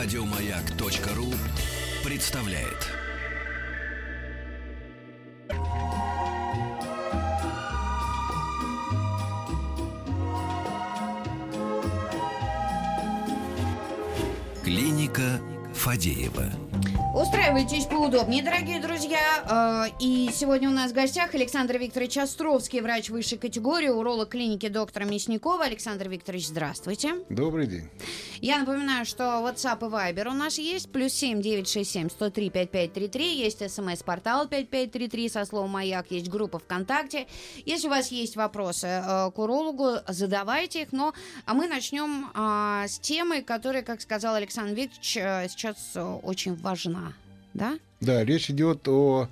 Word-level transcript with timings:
Радиомаяк.ру 0.00 1.26
представляет. 2.08 2.86
Клиника 14.62 15.40
Фадеева. 15.74 16.44
Устраивайтесь 17.16 17.86
поудобнее, 17.86 18.44
дорогие 18.44 18.80
друзья. 18.80 19.88
Э, 19.90 19.92
И 19.98 20.30
сегодня 20.32 20.68
у 20.68 20.72
нас 20.72 20.92
в 20.92 20.94
гостях 20.94 21.34
Александр 21.34 21.76
Викторович 21.76 22.18
Островский, 22.18 22.80
врач 22.82 23.10
высшей 23.10 23.38
категории, 23.38 23.88
уролог 23.88 24.28
клиники 24.28 24.68
доктора 24.68 25.06
Мясникова. 25.06 25.64
Александр 25.64 26.08
Викторович, 26.08 26.46
здравствуйте. 26.46 27.16
Добрый 27.28 27.66
день. 27.66 27.88
Я 28.40 28.58
напоминаю, 28.60 29.04
что 29.04 29.24
WhatsApp 29.24 29.78
и 29.78 29.90
Viber 29.90 30.28
у 30.28 30.32
нас 30.32 30.58
есть. 30.58 30.90
Плюс 30.90 31.12
семь 31.12 31.42
девять 31.42 31.68
шесть 31.68 31.90
семь 31.90 32.08
сто 32.08 32.30
три 32.30 32.50
пять 32.50 32.70
пять 32.70 32.92
три 32.92 33.08
три. 33.08 33.36
Есть 33.36 33.68
смс-портал 33.68 34.46
пять 34.48 34.68
пять 34.68 34.92
три 34.92 35.08
три 35.08 35.28
со 35.28 35.44
словом 35.44 35.70
«Маяк». 35.70 36.10
Есть 36.10 36.28
группа 36.28 36.58
ВКонтакте. 36.58 37.26
Если 37.66 37.88
у 37.88 37.90
вас 37.90 38.12
есть 38.12 38.36
вопросы 38.36 38.86
э, 38.86 39.30
к 39.32 39.38
урологу, 39.38 39.98
задавайте 40.06 40.82
их. 40.82 40.92
Но 40.92 41.14
а 41.46 41.54
мы 41.54 41.66
начнем 41.66 42.30
а, 42.34 42.86
с 42.86 42.98
темы, 42.98 43.42
которая, 43.42 43.82
как 43.82 44.00
сказал 44.00 44.34
Александр 44.34 44.74
Викторович, 44.74 45.16
э, 45.16 45.48
сейчас 45.48 45.92
э, 45.94 46.02
очень 46.02 46.54
важна. 46.54 47.14
Да? 47.54 47.78
Да, 48.00 48.24
речь 48.24 48.50
идет 48.50 48.86
о 48.86 49.28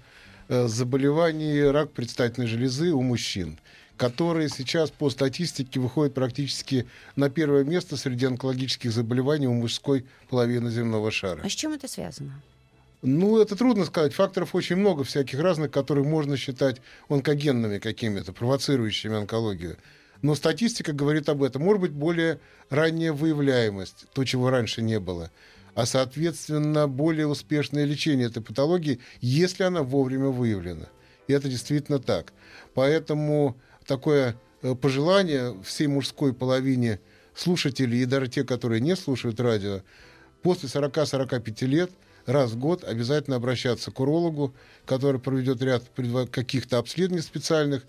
э, 0.48 0.66
заболевании 0.66 1.60
рак 1.60 1.92
предстательной 1.92 2.48
железы 2.48 2.90
у 2.90 3.02
мужчин, 3.02 3.58
которые 3.96 4.48
сейчас 4.48 4.90
по 4.90 5.10
статистике 5.10 5.80
выходят 5.80 6.14
практически 6.14 6.86
на 7.16 7.30
первое 7.30 7.64
место 7.64 7.96
среди 7.96 8.26
онкологических 8.26 8.92
заболеваний 8.92 9.46
у 9.46 9.54
мужской 9.54 10.04
половины 10.28 10.70
земного 10.70 11.10
шара. 11.10 11.40
А 11.42 11.48
с 11.48 11.52
чем 11.52 11.72
это 11.72 11.88
связано? 11.88 12.42
Ну, 13.02 13.40
это 13.40 13.56
трудно 13.56 13.84
сказать. 13.84 14.14
Факторов 14.14 14.54
очень 14.54 14.76
много 14.76 15.04
всяких 15.04 15.38
разных, 15.40 15.70
которые 15.70 16.04
можно 16.04 16.36
считать 16.36 16.80
онкогенными 17.08 17.78
какими-то, 17.78 18.32
провоцирующими 18.32 19.16
онкологию. 19.16 19.76
Но 20.22 20.34
статистика 20.34 20.92
говорит 20.92 21.28
об 21.28 21.42
этом. 21.42 21.62
Может 21.62 21.82
быть, 21.82 21.92
более 21.92 22.40
ранняя 22.70 23.12
выявляемость, 23.12 24.06
то, 24.12 24.24
чего 24.24 24.50
раньше 24.50 24.82
не 24.82 24.98
было. 24.98 25.30
А, 25.74 25.84
соответственно, 25.84 26.88
более 26.88 27.26
успешное 27.26 27.84
лечение 27.84 28.28
этой 28.28 28.42
патологии, 28.42 28.98
если 29.20 29.62
она 29.62 29.82
вовремя 29.82 30.28
выявлена. 30.28 30.86
И 31.28 31.32
это 31.32 31.48
действительно 31.48 31.98
так. 31.98 32.32
Поэтому 32.74 33.56
такое 33.86 34.36
э, 34.62 34.74
пожелание 34.74 35.56
всей 35.62 35.86
мужской 35.86 36.32
половине 36.32 37.00
слушателей 37.34 38.02
и 38.02 38.06
даже 38.06 38.28
те, 38.28 38.44
которые 38.44 38.80
не 38.80 38.96
слушают 38.96 39.40
радио, 39.40 39.82
после 40.42 40.68
40-45 40.68 41.66
лет 41.66 41.90
раз 42.26 42.52
в 42.52 42.58
год 42.58 42.84
обязательно 42.84 43.36
обращаться 43.36 43.90
к 43.90 44.00
урологу, 44.00 44.54
который 44.84 45.20
проведет 45.20 45.62
ряд 45.62 45.84
каких-то 46.30 46.78
обследований 46.78 47.22
специальных, 47.22 47.84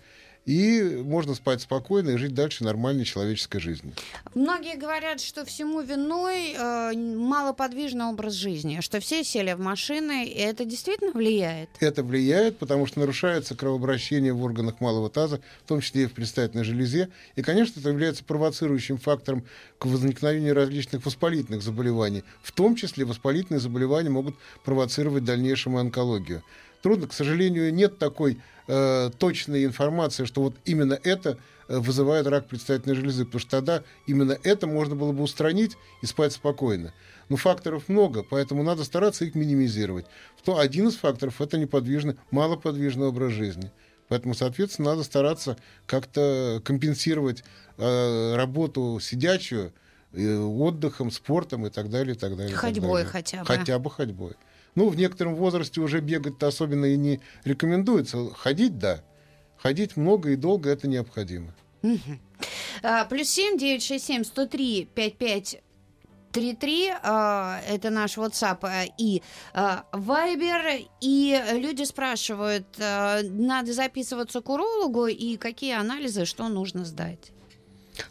и 0.48 1.02
можно 1.04 1.34
спать 1.34 1.60
спокойно 1.60 2.10
и 2.10 2.16
жить 2.16 2.32
дальше 2.32 2.64
нормальной 2.64 3.04
человеческой 3.04 3.60
жизнью. 3.60 3.92
Многие 4.34 4.78
говорят, 4.78 5.20
что 5.20 5.44
всему 5.44 5.82
виной 5.82 6.54
э, 6.58 6.92
малоподвижный 6.96 8.06
образ 8.06 8.32
жизни, 8.32 8.80
что 8.80 8.98
все 8.98 9.24
сели 9.24 9.52
в 9.52 9.60
машины, 9.60 10.24
и 10.24 10.38
это 10.38 10.64
действительно 10.64 11.12
влияет. 11.12 11.68
Это 11.80 12.02
влияет, 12.02 12.56
потому 12.56 12.86
что 12.86 13.00
нарушается 13.00 13.54
кровообращение 13.54 14.32
в 14.32 14.42
органах 14.42 14.80
малого 14.80 15.10
таза, 15.10 15.42
в 15.66 15.68
том 15.68 15.82
числе 15.82 16.04
и 16.04 16.06
в 16.06 16.14
предстательной 16.14 16.64
железе. 16.64 17.10
И, 17.36 17.42
конечно, 17.42 17.78
это 17.78 17.90
является 17.90 18.24
провоцирующим 18.24 18.96
фактором 18.96 19.44
к 19.78 19.84
возникновению 19.84 20.54
различных 20.54 21.04
воспалительных 21.04 21.60
заболеваний. 21.60 22.24
В 22.40 22.52
том 22.52 22.74
числе 22.74 23.04
воспалительные 23.04 23.60
заболевания 23.60 24.08
могут 24.08 24.34
провоцировать 24.64 25.24
дальнейшую 25.24 25.76
онкологию. 25.76 26.42
Трудно, 26.80 27.06
к 27.06 27.12
сожалению, 27.12 27.74
нет 27.74 27.98
такой 27.98 28.38
э, 28.68 29.10
точной 29.18 29.64
информации, 29.64 30.24
что 30.24 30.42
вот 30.42 30.54
именно 30.64 30.98
это 31.02 31.38
э, 31.68 31.78
вызывает 31.78 32.26
рак 32.26 32.46
предстательной 32.46 32.94
железы, 32.94 33.24
потому 33.24 33.40
что 33.40 33.50
тогда 33.50 33.82
именно 34.06 34.38
это 34.44 34.66
можно 34.66 34.94
было 34.94 35.12
бы 35.12 35.22
устранить 35.22 35.76
и 36.02 36.06
спать 36.06 36.32
спокойно. 36.32 36.92
Но 37.28 37.36
факторов 37.36 37.88
много, 37.88 38.22
поэтому 38.22 38.62
надо 38.62 38.84
стараться 38.84 39.24
их 39.24 39.34
минимизировать. 39.34 40.06
То 40.44 40.58
один 40.58 40.88
из 40.88 40.96
факторов 40.96 41.40
это 41.40 41.58
неподвижный, 41.58 42.16
малоподвижный 42.30 43.06
образ 43.06 43.32
жизни. 43.32 43.72
Поэтому, 44.08 44.34
соответственно, 44.34 44.90
надо 44.90 45.02
стараться 45.02 45.58
как-то 45.86 46.62
компенсировать 46.64 47.44
э, 47.76 48.34
работу 48.36 48.98
сидячую 49.02 49.72
э, 50.12 50.36
отдыхом, 50.38 51.10
спортом 51.10 51.66
и 51.66 51.70
так 51.70 51.90
далее, 51.90 52.14
и 52.14 52.18
так 52.18 52.30
далее. 52.30 52.48
и 52.48 52.52
так 52.52 52.60
Ходьбой 52.60 53.02
далее. 53.02 53.06
хотя 53.06 53.40
бы. 53.40 53.46
Хотя 53.46 53.78
бы 53.78 53.90
ходьбой. 53.90 54.32
Ну, 54.74 54.88
в 54.88 54.96
некотором 54.96 55.34
возрасте 55.34 55.80
уже 55.80 56.00
бегать-то 56.00 56.46
особенно 56.46 56.86
и 56.86 56.96
не 56.96 57.20
рекомендуется. 57.44 58.30
Ходить, 58.34 58.78
да. 58.78 59.02
Ходить 59.56 59.96
много 59.96 60.30
и 60.30 60.36
долго 60.36 60.70
это 60.70 60.86
необходимо. 60.88 61.54
А, 62.82 63.04
плюс 63.04 63.28
семь 63.28 63.58
девять 63.58 63.82
шесть 63.82 64.06
семь 64.06 64.24
сто 64.24 64.46
три 64.46 64.88
пять 64.94 65.16
пять 65.16 65.60
три 66.32 66.54
три 66.54 66.92
а, 67.02 67.60
это 67.66 67.90
наш 67.90 68.16
WhatsApp 68.16 68.58
а, 68.62 68.84
и 68.96 69.22
а, 69.54 69.84
Viber 69.92 70.86
и 71.00 71.42
люди 71.54 71.84
спрашивают 71.84 72.66
а, 72.78 73.20
надо 73.22 73.72
записываться 73.72 74.40
к 74.40 74.48
урологу 74.48 75.06
и 75.06 75.36
какие 75.36 75.74
анализы 75.74 76.24
что 76.24 76.48
нужно 76.48 76.84
сдать 76.84 77.32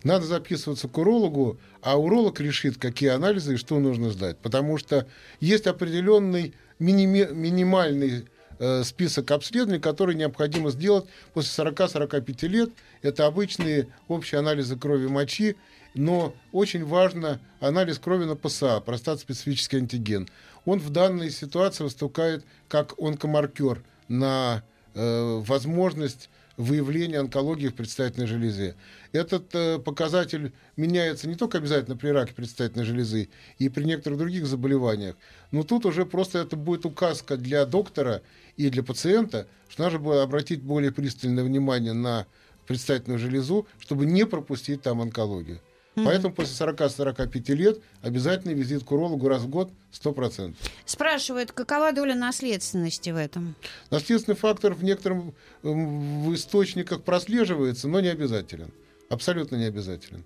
Надо 0.04 0.26
записываться 0.26 0.88
к 0.88 0.98
урологу, 0.98 1.58
а 1.82 1.98
уролог 1.98 2.40
решит, 2.40 2.78
какие 2.78 3.10
анализы 3.10 3.54
и 3.54 3.58
что 3.58 3.80
нужно 3.80 4.10
сдать. 4.12 4.38
Потому 4.38 4.78
что 4.78 5.08
есть 5.40 5.68
определенный 5.68 6.54
миними- 6.80 7.34
минимальный 7.34 8.26
э, 8.60 8.84
список 8.84 9.32
обследований, 9.32 9.80
которые 9.80 10.16
необходимо 10.16 10.72
сделать 10.72 11.06
после 11.34 11.66
40-45 11.66 12.48
лет. 12.48 12.70
Это 13.02 13.26
обычные 13.26 13.88
общие 14.08 14.40
анализы 14.40 14.78
крови 14.78 15.08
мочи, 15.08 15.56
но 15.94 16.34
очень 16.52 16.86
важно 16.86 17.40
анализ 17.60 18.00
крови 18.00 18.26
на 18.26 18.36
ПСА, 18.36 18.80
простат-специфический 18.80 19.78
антиген. 19.78 20.28
Он 20.66 20.80
в 20.80 20.90
данной 20.90 21.32
ситуации 21.32 21.84
выступает 21.84 22.46
как 22.68 23.00
онкомаркер 23.00 23.84
на 24.08 24.64
э, 24.94 25.42
возможность 25.46 26.30
выявления 26.58 27.20
онкологии 27.20 27.68
в 27.68 27.76
предстательной 27.76 28.28
железе. 28.28 28.76
Этот 29.12 29.54
э, 29.54 29.80
показатель 29.80 30.52
меняется 30.76 31.30
не 31.30 31.36
только 31.36 31.60
обязательно 31.60 31.96
при 31.96 32.10
раке 32.10 32.34
предстательной 32.34 32.84
железы 32.84 33.30
и 33.60 33.70
при 33.70 33.84
некоторых 33.84 34.18
других 34.18 34.48
заболеваниях, 34.48 35.16
но 35.52 35.64
тут 35.64 35.86
уже 35.86 36.06
просто 36.06 36.40
это 36.40 36.56
будет 36.56 36.86
указка 36.86 37.38
для 37.38 37.66
доктора 37.66 38.22
и 38.58 38.70
для 38.70 38.84
пациента, 38.84 39.48
что 39.70 39.84
надо 39.84 40.00
было 40.00 40.24
обратить 40.24 40.62
более 40.62 40.92
пристальное 40.92 41.44
внимание 41.44 41.94
на 41.94 42.26
предстательную 42.66 43.20
железу, 43.20 43.68
чтобы 43.80 44.06
не 44.06 44.26
пропустить 44.26 44.82
там 44.82 45.00
онкологию. 45.00 45.62
Поэтому 46.06 46.34
после 46.34 46.68
40-45 46.68 47.54
лет 47.56 47.80
обязательный 48.02 48.54
визит 48.54 48.84
к 48.84 48.92
урологу 48.92 49.28
раз 49.28 49.42
в 49.42 49.50
год 49.50 49.72
100%. 49.94 50.56
спрашивают 50.86 51.52
какова 51.52 51.92
доля 51.92 52.16
наследственности 52.16 53.10
в 53.10 53.16
этом 53.16 53.56
Наследственный 53.90 54.36
фактор 54.36 54.74
в 54.74 54.84
некоторых 54.84 55.34
в 55.64 56.34
источниках 56.36 57.04
прослеживается, 57.04 57.88
но 57.88 58.00
не 58.00 58.10
обязателен. 58.10 58.72
Абсолютно 59.10 59.56
не 59.56 59.66
обязателен. 59.66 60.24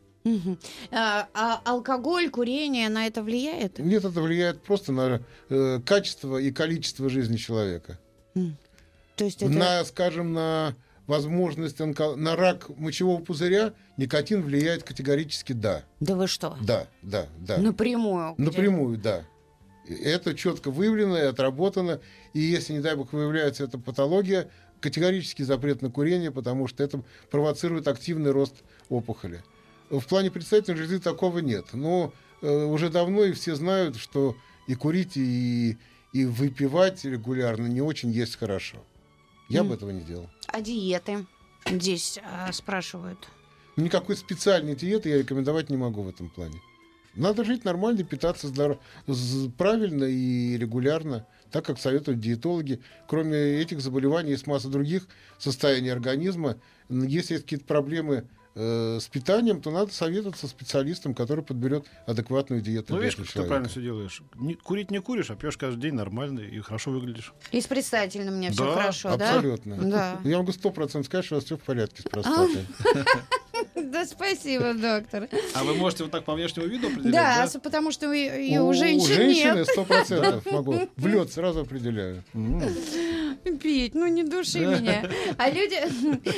А, 0.91 1.27
а 1.33 1.61
алкоголь 1.65 2.29
курение 2.29 2.89
на 2.89 3.07
это 3.07 3.23
влияет 3.23 3.79
Нет, 3.79 4.05
это 4.05 4.21
влияет 4.21 4.61
просто 4.61 4.91
на 4.91 5.21
э, 5.49 5.79
качество 5.83 6.37
и 6.37 6.51
количество 6.51 7.09
жизни 7.09 7.37
человека. 7.37 7.97
то 9.15 9.25
есть 9.25 9.41
это 9.41 9.51
На, 9.51 9.83
скажем, 9.83 10.33
на 10.33 10.75
возможность 11.11 11.81
онко- 11.81 12.16
на 12.16 12.38
рак 12.38 12.69
мочевого 12.77 13.22
пузыря 13.22 13.73
никотин 13.97 14.41
влияет 14.41 14.83
категорически 14.83 15.51
да. 15.51 15.84
да 15.99 16.16
вы 16.16 16.28
что 16.28 16.58
Да, 16.61 16.87
да, 17.02 17.28
да. 17.37 17.58
напрямую 17.58 18.34
Напрямую, 18.37 18.97
да. 18.97 19.25
Это 19.90 20.34
четко 20.34 20.72
выявлено 20.72 21.17
и 21.17 21.23
отработано. 21.23 21.99
И 22.34 22.40
если, 22.40 22.72
не 22.72 22.79
дай 22.79 22.96
бог, 22.96 23.11
выявляется 23.11 23.66
эта 23.66 23.78
патология, 23.78 24.47
категорический 24.79 25.43
запрет 25.43 25.81
на 25.81 25.91
курение, 25.91 26.31
потому 26.31 26.67
что 26.67 26.81
это 26.81 27.03
провоцирует 27.29 27.90
активный 27.90 28.31
рост 28.31 28.55
опухоли. 28.87 29.43
В 29.90 30.05
плане 30.05 30.31
предстательной 30.31 30.78
железы 30.78 30.99
такого 30.99 31.40
нет. 31.40 31.66
Но 31.73 32.13
э, 32.41 32.63
уже 32.63 32.90
давно 32.90 33.25
и 33.25 33.34
все 33.34 33.55
знают, 33.55 33.97
что 33.97 34.37
и 34.67 34.75
курить, 34.75 35.17
и, 35.17 35.78
и 36.13 36.23
выпивать 36.25 37.03
регулярно 37.03 37.67
не 37.67 37.81
очень 37.81 38.11
есть 38.11 38.37
хорошо. 38.37 38.78
Я 39.51 39.63
бы 39.63 39.75
этого 39.75 39.91
не 39.91 40.01
делал. 40.01 40.29
А 40.47 40.61
диеты? 40.61 41.25
Здесь 41.69 42.19
а, 42.23 42.51
спрашивают. 42.51 43.19
Никакой 43.77 44.15
специальной 44.17 44.75
диеты 44.75 45.09
я 45.09 45.17
рекомендовать 45.19 45.69
не 45.69 45.77
могу 45.77 46.01
в 46.03 46.09
этом 46.09 46.29
плане. 46.29 46.59
Надо 47.15 47.43
жить 47.43 47.65
нормально, 47.65 48.03
питаться 48.03 48.47
здорово, 48.47 48.79
з- 49.07 49.49
правильно 49.49 50.05
и 50.05 50.57
регулярно, 50.57 51.25
так 51.51 51.65
как 51.65 51.79
советуют 51.79 52.19
диетологи. 52.19 52.81
Кроме 53.07 53.37
этих 53.37 53.81
заболеваний 53.81 54.31
есть 54.31 54.47
масса 54.47 54.69
других 54.69 55.07
состояний 55.37 55.89
организма. 55.91 56.57
Если 56.89 57.33
есть 57.33 57.45
какие-то 57.45 57.65
проблемы 57.65 58.27
э, 58.55 58.99
с 59.01 59.07
питанием, 59.07 59.61
то 59.61 59.71
надо 59.71 59.93
советоваться 59.93 60.47
специалистом, 60.47 61.13
который 61.13 61.43
подберет 61.43 61.85
адекватную 62.05 62.61
диету 62.61 62.93
Ну, 62.95 62.99
видишь, 63.01 63.15
как 63.15 63.25
ты 63.25 63.31
человека. 63.33 63.49
правильно 63.49 63.69
все 63.69 63.81
делаешь. 63.81 64.21
Не- 64.35 64.55
курить 64.55 64.91
не 64.91 64.99
куришь, 64.99 65.31
а 65.31 65.35
пьешь 65.35 65.57
каждый 65.57 65.81
день 65.81 65.93
нормально 65.93 66.39
и 66.41 66.59
хорошо 66.59 66.91
выглядишь. 66.91 67.33
И 67.51 67.61
с 67.61 67.67
предстательным 67.67 68.35
мне 68.37 68.51
все 68.51 68.65
Да, 68.65 68.73
хорошо, 68.73 69.17
да? 69.17 69.29
Абсолютно. 69.35 69.75
Да. 69.77 70.19
Я 70.23 70.37
могу 70.37 70.51
сто 70.51 70.69
процентов 70.71 71.07
сказать, 71.07 71.25
что 71.25 71.35
у 71.35 71.37
вас 71.37 71.45
все 71.45 71.57
в 71.57 71.61
порядке 71.61 72.01
с 72.01 72.05
простатой. 72.05 72.65
Да, 73.75 74.05
спасибо, 74.05 74.73
доктор. 74.73 75.27
А 75.53 75.63
вы 75.63 75.75
можете 75.75 76.03
вот 76.03 76.11
так 76.11 76.23
по 76.23 76.33
внешнему 76.33 76.67
виду 76.67 76.87
определять, 76.87 77.11
Да, 77.13 77.47
да? 77.51 77.59
потому 77.59 77.91
что 77.91 78.11
и, 78.11 78.53
и 78.53 78.57
У 78.57 78.67
у 78.69 78.73
женщин 78.73 79.05
женщины 79.13 79.55
нет. 79.57 79.67
сто 79.67 79.83
процентов 79.83 80.45
могу. 80.51 80.89
В 80.95 81.07
лед 81.07 81.31
сразу 81.31 81.59
определяю. 81.61 82.23
Пить, 83.61 83.93
ну 83.95 84.07
не 84.07 84.23
души 84.23 84.59
меня. 84.59 85.09
А 85.37 85.49
люди 85.49 85.78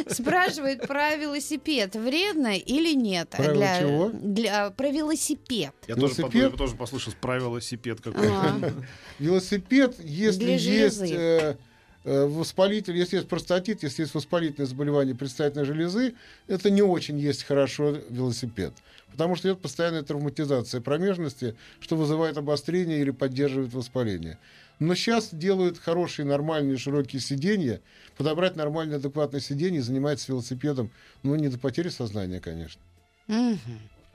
спрашивают 0.14 0.88
про 0.88 1.16
велосипед, 1.16 1.96
вредно 1.96 2.58
или 2.58 2.94
нет? 2.94 3.34
Для- 3.38 3.80
чего? 3.80 4.10
Для, 4.14 4.72
про 4.72 4.90
велосипед. 4.90 5.74
Я 5.88 5.96
тоже, 5.96 6.76
послышал 6.76 7.14
про 7.20 7.38
велосипед 7.38 8.02
какой-то. 8.02 8.34
А, 8.34 8.74
Велосипед, 9.20 9.96
если 10.00 10.52
есть 10.52 11.02
э, 11.02 11.58
э, 12.04 12.26
воспалитель, 12.26 12.98
если 12.98 13.18
есть 13.18 13.28
простатит, 13.28 13.84
если 13.84 14.04
есть 14.04 14.14
воспалительное 14.14 14.68
заболевание 14.68 15.16
предстательной 15.16 15.66
железы, 15.66 16.16
это 16.48 16.70
не 16.70 16.82
очень 16.82 17.20
есть 17.20 17.44
хорошо 17.44 17.98
велосипед. 18.10 18.74
Потому 19.12 19.36
что 19.36 19.48
идет 19.48 19.62
постоянная 19.62 20.02
травматизация 20.02 20.82
промежности, 20.82 21.56
что 21.80 21.96
вызывает 21.96 22.38
обострение 22.38 23.00
или 23.00 23.12
поддерживает 23.12 23.74
воспаление. 23.74 24.40
Но 24.84 24.96
сейчас 24.96 25.34
делают 25.34 25.78
хорошие, 25.78 26.26
нормальные, 26.26 26.78
широкие 26.78 27.22
сиденья. 27.22 27.82
Подобрать 28.18 28.58
нормальное, 28.58 28.98
адекватное 28.98 29.40
сиденье 29.40 29.80
и 29.80 29.82
заниматься 29.82 30.30
велосипедом, 30.30 30.92
ну, 31.24 31.36
не 31.36 31.48
до 31.48 31.58
потери 31.58 31.88
сознания, 31.88 32.42
конечно. 32.42 32.82
А 33.30 33.56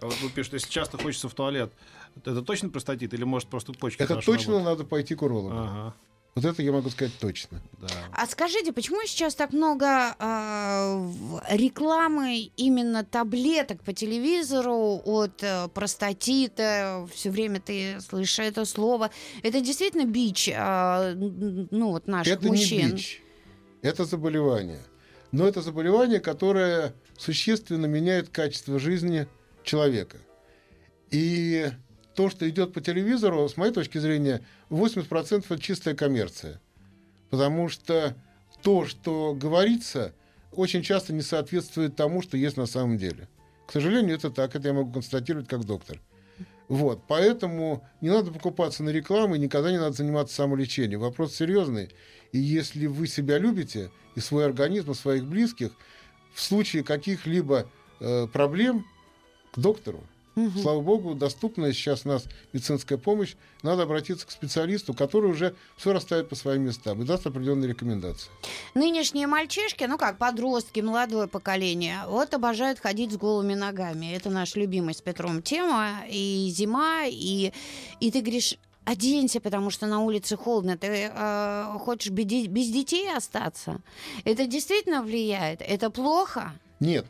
вот 0.03 0.21
вы 0.21 0.29
пишете, 0.29 0.57
если 0.57 0.71
часто 0.71 0.99
хочется 0.99 1.31
в 1.31 1.35
туалет, 1.35 1.73
это 2.17 2.43
точно 2.43 2.69
простатит 2.69 3.15
или 3.15 3.25
может 3.25 3.49
просто 3.49 3.73
почки 3.73 4.03
Это 4.03 4.17
точно 4.17 4.55
работают? 4.55 4.65
надо 4.65 4.85
пойти 4.85 5.15
к 5.15 5.23
урологу. 5.23 5.55
Ага, 5.57 5.95
Вот 6.41 6.45
это 6.45 6.63
я 6.63 6.71
могу 6.71 6.89
сказать 6.91 7.13
точно. 7.19 7.61
да. 7.81 7.89
А 8.13 8.27
скажите, 8.27 8.73
почему 8.73 9.05
сейчас 9.07 9.35
так 9.35 9.53
много 9.53 10.15
в- 10.19 11.43
рекламы 11.51 12.51
именно 12.57 13.05
таблеток 13.05 13.83
по 13.83 13.93
телевизору 13.93 15.03
от 15.05 15.43
э, 15.43 15.67
простатита? 15.75 17.09
Все 17.13 17.31
время 17.31 17.61
ты 17.61 18.01
слышишь 18.01 18.39
это 18.39 18.65
слово. 18.65 19.11
Это 19.43 19.61
действительно 19.61 20.05
бич, 20.05 20.49
н- 20.49 21.67
ну 21.73 21.91
вот 21.91 22.07
наших 22.07 22.35
это 22.35 22.47
мужчин. 22.47 22.87
не 22.87 22.93
БИЧ, 22.93 23.23
это 23.83 24.05
заболевание. 24.05 24.81
Но 25.33 25.47
это 25.47 25.61
заболевание, 25.61 26.21
которое 26.21 26.95
существенно 27.19 27.87
меняет 27.87 28.29
качество 28.29 28.79
жизни 28.79 29.27
человека. 29.65 30.19
И 31.11 31.69
то, 32.15 32.31
что 32.31 32.49
идет 32.49 32.73
по 32.73 32.81
телевизору, 32.81 33.49
с 33.49 33.57
моей 33.57 33.73
точки 33.73 33.99
зрения, 33.99 34.47
80% 34.71 35.45
это 35.45 35.59
чистая 35.59 35.95
коммерция. 35.95 36.61
Потому 37.31 37.69
что 37.69 38.17
то, 38.63 38.87
что 38.87 39.35
говорится, 39.35 40.15
очень 40.53 40.83
часто 40.83 41.13
не 41.13 41.23
соответствует 41.23 41.97
тому, 41.97 42.23
что 42.23 42.37
есть 42.37 42.57
на 42.57 42.67
самом 42.67 42.99
деле. 42.99 43.29
К 43.67 43.73
сожалению, 43.73 44.17
это 44.17 44.31
так, 44.31 44.57
это 44.57 44.69
я 44.69 44.75
могу 44.75 44.93
констатировать 44.93 45.49
как 45.49 45.65
доктор. 45.65 46.01
Вот, 46.69 47.03
поэтому 47.09 47.87
не 48.01 48.11
надо 48.11 48.31
покупаться 48.31 48.83
на 48.83 48.91
рекламу, 48.91 49.35
и 49.35 49.39
никогда 49.39 49.71
не 49.71 49.79
надо 49.79 49.97
заниматься 49.97 50.35
самолечением. 50.35 51.01
Вопрос 51.01 51.35
серьезный. 51.35 51.91
И 52.33 52.39
если 52.39 52.87
вы 52.87 53.07
себя 53.07 53.39
любите, 53.39 53.91
и 54.15 54.21
свой 54.21 54.45
организм, 54.45 54.91
и 54.91 54.95
своих 54.95 55.25
близких, 55.25 55.71
в 56.35 56.43
случае 56.43 56.85
каких-либо 56.85 57.71
э, 58.01 58.27
проблем 58.27 58.85
к 59.53 59.59
доктору. 59.59 60.05
Мгм. 60.39 60.63
Слава 60.63 60.81
богу, 60.81 61.15
доступна 61.15 61.73
сейчас 61.73 62.03
у 62.05 62.11
нас 62.11 62.27
медицинская 62.53 62.97
помощь. 62.97 63.35
Надо 63.65 63.83
обратиться 63.83 64.25
к 64.25 64.31
специалисту, 64.31 64.95
который 64.95 65.33
уже 65.33 65.57
все 65.77 65.93
расставит 65.93 66.29
по 66.29 66.37
своим 66.37 66.63
местам 66.63 67.03
и 67.03 67.05
даст 67.05 67.27
определенные 67.27 67.69
рекомендации. 67.69 68.31
Нынешние 68.75 69.27
мальчишки, 69.27 69.83
ну 69.83 69.99
как 69.99 70.17
подростки, 70.19 70.79
молодое 70.79 71.27
поколение, 71.27 72.03
вот 72.07 72.35
обожают 72.35 72.79
ходить 72.79 73.11
с 73.11 73.17
голыми 73.17 73.55
ногами. 73.55 74.15
Это 74.15 74.31
наш 74.31 74.55
любимый 74.55 74.95
с 74.95 75.01
Петром 75.01 75.43
тема. 75.43 76.05
И 76.09 76.49
зима, 76.55 77.07
и, 77.07 77.53
и 77.99 78.11
ты 78.13 78.21
говоришь, 78.21 78.55
оденься, 78.85 79.41
потому 79.41 79.71
что 79.71 79.89
на 79.89 80.05
улице 80.05 80.37
холодно. 80.37 80.79
Ты 80.79 81.11
э, 81.13 81.79
хочешь 81.81 82.13
без 82.13 82.71
детей 82.71 83.13
остаться? 83.13 83.81
Это 84.25 84.47
действительно 84.47 85.03
влияет? 85.03 85.63
Это 85.63 85.91
плохо? 85.91 86.53
Нет. 86.79 87.07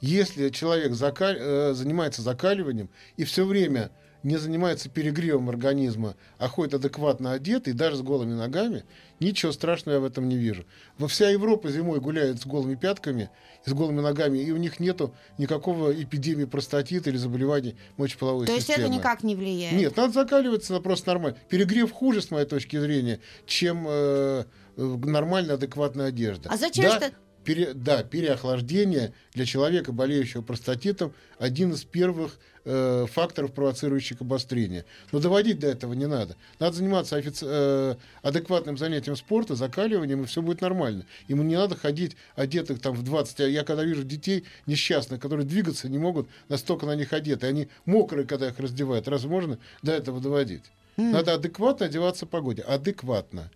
Если 0.00 0.48
человек 0.48 0.92
закаль- 0.92 1.36
э, 1.38 1.72
занимается 1.74 2.22
закаливанием 2.22 2.88
и 3.16 3.24
все 3.24 3.44
время 3.44 3.90
не 4.22 4.36
занимается 4.36 4.90
перегревом 4.90 5.48
организма, 5.48 6.14
а 6.38 6.46
ходит 6.48 6.74
адекватно 6.74 7.32
одетый, 7.32 7.72
даже 7.72 7.96
с 7.96 8.02
голыми 8.02 8.34
ногами, 8.34 8.84
ничего 9.18 9.50
страшного 9.50 9.94
я 9.96 10.00
в 10.00 10.04
этом 10.04 10.28
не 10.28 10.36
вижу. 10.36 10.66
Во 10.98 11.08
вся 11.08 11.30
Европа 11.30 11.70
зимой 11.70 12.00
гуляет 12.00 12.38
с 12.40 12.44
голыми 12.46 12.74
пятками 12.74 13.30
и 13.66 13.70
с 13.70 13.72
голыми 13.72 14.00
ногами, 14.02 14.36
и 14.38 14.50
у 14.52 14.58
них 14.58 14.78
нету 14.78 15.14
никакого 15.38 15.90
эпидемии 15.90 16.44
простатита 16.44 17.08
или 17.08 17.16
заболеваний 17.16 17.76
мочеполовой 17.96 18.46
То 18.46 18.52
есть 18.52 18.66
системы. 18.66 18.88
это 18.88 18.94
никак 18.98 19.22
не 19.22 19.34
влияет? 19.34 19.72
Нет, 19.78 19.96
надо 19.96 20.12
закаливаться 20.12 20.74
это 20.74 20.82
просто 20.82 21.08
нормально. 21.10 21.38
Перегрев 21.48 21.90
хуже, 21.90 22.20
с 22.20 22.30
моей 22.30 22.46
точки 22.46 22.78
зрения, 22.78 23.20
чем 23.46 23.86
э, 23.88 24.44
нормальная, 24.76 25.54
адекватная 25.54 26.08
одежда. 26.08 26.50
А 26.52 26.58
зачем 26.58 26.84
да, 26.84 26.96
что- 26.96 27.10
пере- 27.44 27.72
да, 27.74 28.02
переохлаждение 28.02 29.12
для 29.34 29.44
человека, 29.46 29.92
болеющего 29.92 30.42
простатитом, 30.42 31.12
один 31.38 31.72
из 31.72 31.84
первых 31.84 32.38
э, 32.66 33.06
факторов, 33.10 33.52
провоцирующих 33.52 34.20
обострение. 34.20 34.84
Но 35.12 35.18
доводить 35.18 35.58
до 35.58 35.66
этого 35.68 35.94
не 35.94 36.06
надо. 36.06 36.36
Надо 36.58 36.76
заниматься 36.76 37.18
офици- 37.18 37.46
э, 37.48 37.94
адекватным 38.22 38.76
занятием 38.76 39.16
спорта, 39.16 39.54
закаливанием, 39.54 40.22
и 40.22 40.26
все 40.26 40.42
будет 40.42 40.60
нормально. 40.60 41.06
Ему 41.26 41.42
не 41.42 41.56
надо 41.56 41.74
ходить 41.76 42.16
одетых 42.36 42.80
там 42.80 42.94
в 42.94 43.02
20. 43.02 43.40
А 43.40 43.48
я 43.48 43.64
когда 43.64 43.82
вижу 43.82 44.04
детей 44.04 44.44
несчастных, 44.66 45.20
которые 45.20 45.46
двигаться 45.46 45.88
не 45.88 45.96
могут, 45.98 46.28
настолько 46.50 46.84
на 46.84 46.94
них 46.96 47.12
одеты, 47.14 47.46
они 47.46 47.68
мокрые, 47.86 48.26
когда 48.26 48.48
их 48.48 48.58
раздевают. 48.58 49.08
Разве 49.08 49.30
можно 49.30 49.58
до 49.82 49.92
этого 49.92 50.20
доводить? 50.20 50.64
Надо 50.98 51.32
адекватно 51.34 51.86
одеваться 51.86 52.26
по 52.26 52.38
погоде. 52.38 52.60
Адекватно. 52.62 53.50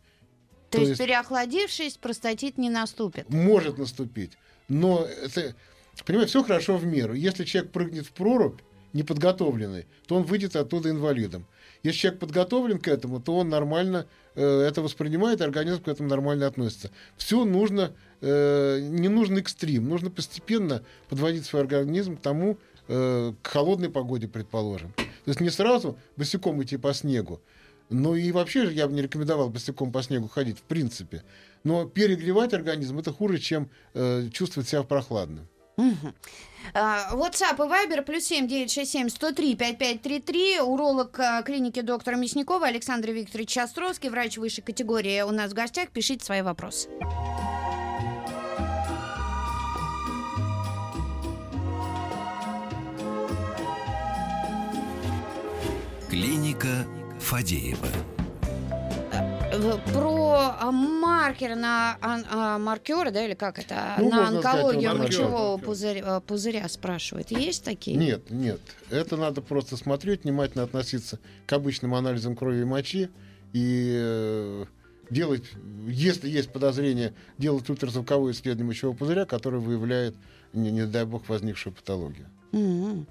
То, 0.74 0.78
то 0.78 0.88
есть, 0.88 0.90
есть- 0.90 1.02
переохладившись, 1.02 1.96
простатит 1.96 2.58
не 2.58 2.70
наступит? 2.70 3.28
может 3.30 3.78
наступить. 3.78 4.32
Но 4.68 5.06
это, 5.22 5.54
понимаете, 6.04 6.30
все 6.30 6.42
хорошо 6.42 6.76
в 6.76 6.84
меру. 6.84 7.14
Если 7.14 7.44
человек 7.44 7.72
прыгнет 7.72 8.06
в 8.06 8.12
прорубь 8.12 8.60
неподготовленный, 8.92 9.86
то 10.06 10.16
он 10.16 10.22
выйдет 10.22 10.56
оттуда 10.56 10.90
инвалидом. 10.90 11.46
Если 11.82 11.98
человек 11.98 12.20
подготовлен 12.20 12.78
к 12.78 12.88
этому, 12.88 13.20
то 13.20 13.36
он 13.36 13.50
нормально 13.50 14.06
э, 14.34 14.60
это 14.60 14.80
воспринимает, 14.82 15.42
организм 15.42 15.82
к 15.82 15.88
этому 15.88 16.08
нормально 16.08 16.46
относится. 16.46 16.90
Все 17.16 17.44
нужно, 17.44 17.92
э, 18.20 18.80
не 18.80 19.08
нужен 19.08 19.36
экстрим, 19.38 19.88
нужно 19.88 20.10
постепенно 20.10 20.82
подводить 21.08 21.44
свой 21.44 21.62
организм 21.62 22.16
к 22.16 22.20
тому, 22.20 22.56
э, 22.88 23.32
к 23.42 23.46
холодной 23.46 23.90
погоде, 23.90 24.28
предположим. 24.28 24.92
То 24.96 25.28
есть 25.30 25.40
не 25.40 25.50
сразу 25.50 25.98
босиком 26.16 26.62
идти 26.62 26.76
по 26.76 26.94
снегу, 26.94 27.40
ну 27.90 28.14
и 28.14 28.32
вообще 28.32 28.66
же 28.66 28.72
я 28.72 28.86
бы 28.86 28.94
не 28.94 29.02
рекомендовал 29.02 29.50
босиком 29.50 29.92
по 29.92 30.02
снегу 30.02 30.28
ходить, 30.28 30.58
в 30.58 30.62
принципе. 30.62 31.22
Но 31.64 31.86
перегревать 31.86 32.52
организм 32.52 32.98
это 32.98 33.12
хуже, 33.12 33.38
чем 33.38 33.70
э, 33.94 34.28
чувствовать 34.32 34.68
себя 34.68 34.82
прохладным. 34.82 35.48
Мгм. 35.76 36.14
А, 36.72 37.10
WhatsApp 37.14 37.56
и 37.56 37.68
Viber 37.68 38.02
плюс 38.02 38.24
семь 38.24 38.46
девять 38.46 38.70
шесть 38.70 38.92
семь 38.92 39.08
сто 39.08 39.32
три 39.32 39.56
пять 39.56 39.78
пять 39.78 40.02
три 40.02 40.20
три. 40.20 40.60
Уролог 40.60 41.18
а, 41.18 41.42
клиники 41.42 41.80
доктора 41.80 42.16
Мясникова 42.16 42.66
Александр 42.66 43.10
Викторович 43.10 43.58
Островский, 43.58 44.08
врач 44.08 44.38
высшей 44.38 44.62
категории 44.62 45.22
у 45.22 45.30
нас 45.30 45.50
в 45.50 45.54
гостях. 45.54 45.90
Пишите 45.90 46.24
свои 46.24 46.42
вопросы. 46.42 46.88
Клиника 56.08 56.86
Фадеева. 57.34 57.88
Э, 59.52 59.78
Про 59.92 60.54
а, 60.60 60.70
маркер 60.70 61.56
на 61.56 61.98
ан- 62.00 62.24
а, 62.30 62.58
маркеры, 62.60 63.10
да, 63.10 63.24
или 63.26 63.34
как 63.34 63.58
это? 63.58 63.96
Ну, 63.98 64.08
на 64.08 64.26
сказать, 64.26 64.44
онкологию 64.44 64.90
маркеры. 64.96 65.02
мочевого 65.02 65.58
пузыря, 65.58 66.20
пузыря 66.20 66.68
спрашивают. 66.68 67.32
Есть 67.32 67.64
такие? 67.64 67.96
Нет, 67.96 68.30
нет. 68.30 68.60
Это 68.88 69.16
надо 69.16 69.42
просто 69.42 69.76
смотреть, 69.76 70.22
внимательно 70.22 70.62
относиться 70.62 71.18
к 71.46 71.52
обычным 71.52 71.96
анализам 71.96 72.36
крови 72.36 72.60
и 72.60 72.64
мочи 72.64 73.10
и 73.52 73.96
э, 73.96 74.64
делать, 75.10 75.42
если 75.88 76.30
есть 76.30 76.52
подозрение, 76.52 77.14
делать 77.36 77.68
ультразвуковое 77.68 78.32
исследование 78.32 78.68
мочевого 78.68 78.94
пузыря, 78.94 79.24
которое 79.24 79.58
выявляет, 79.58 80.14
не, 80.52 80.70
не 80.70 80.86
дай 80.86 81.04
бог, 81.04 81.28
возникшую 81.28 81.72
патологию. 81.74 82.28
Мгм. 82.54 83.08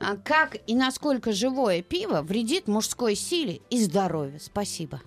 А 0.00 0.16
как 0.16 0.56
и 0.66 0.74
насколько 0.74 1.30
живое 1.30 1.82
пиво 1.82 2.22
вредит 2.22 2.66
мужской 2.66 3.14
силе 3.14 3.60
и 3.70 3.80
здоровью? 3.80 4.40
Спасибо. 4.40 5.00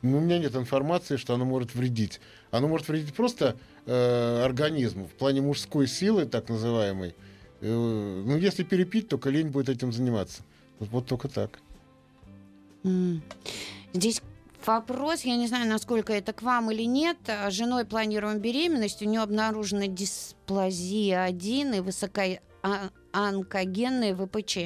Ну, 0.00 0.18
У 0.18 0.20
меня 0.20 0.38
нет 0.38 0.56
информации, 0.56 1.16
что 1.16 1.34
оно 1.34 1.44
может 1.44 1.74
вредить. 1.74 2.20
Оно 2.50 2.68
может 2.68 2.88
вредить 2.88 3.14
просто 3.14 3.56
э, 3.84 4.42
организм, 4.42 5.06
в 5.06 5.12
плане 5.12 5.42
мужской 5.42 5.86
силы, 5.86 6.24
так 6.24 6.48
называемой, 6.48 7.14
э, 7.60 7.66
ну, 7.70 8.36
если 8.38 8.62
перепить, 8.62 9.08
только 9.08 9.28
лень 9.28 9.48
будет 9.48 9.68
этим 9.68 9.92
заниматься. 9.92 10.42
Вот, 10.78 10.88
вот 10.88 11.06
только 11.06 11.28
так. 11.28 11.58
М. 12.82 13.22
Здесь 13.92 14.22
вопрос, 14.64 15.22
я 15.22 15.36
не 15.36 15.48
знаю, 15.48 15.68
насколько 15.68 16.14
это 16.14 16.32
к 16.32 16.40
вам 16.40 16.70
или 16.70 16.84
нет. 16.84 17.18
А, 17.26 17.50
Женой 17.50 17.84
планируем 17.84 18.38
беременность, 18.38 19.02
у 19.02 19.04
нее 19.04 19.20
обнаружена 19.20 19.86
дисплазия 19.86 21.24
1 21.24 21.74
и 21.74 21.80
высокоонкогенная 22.64 24.14
ВПЧ. 24.14 24.56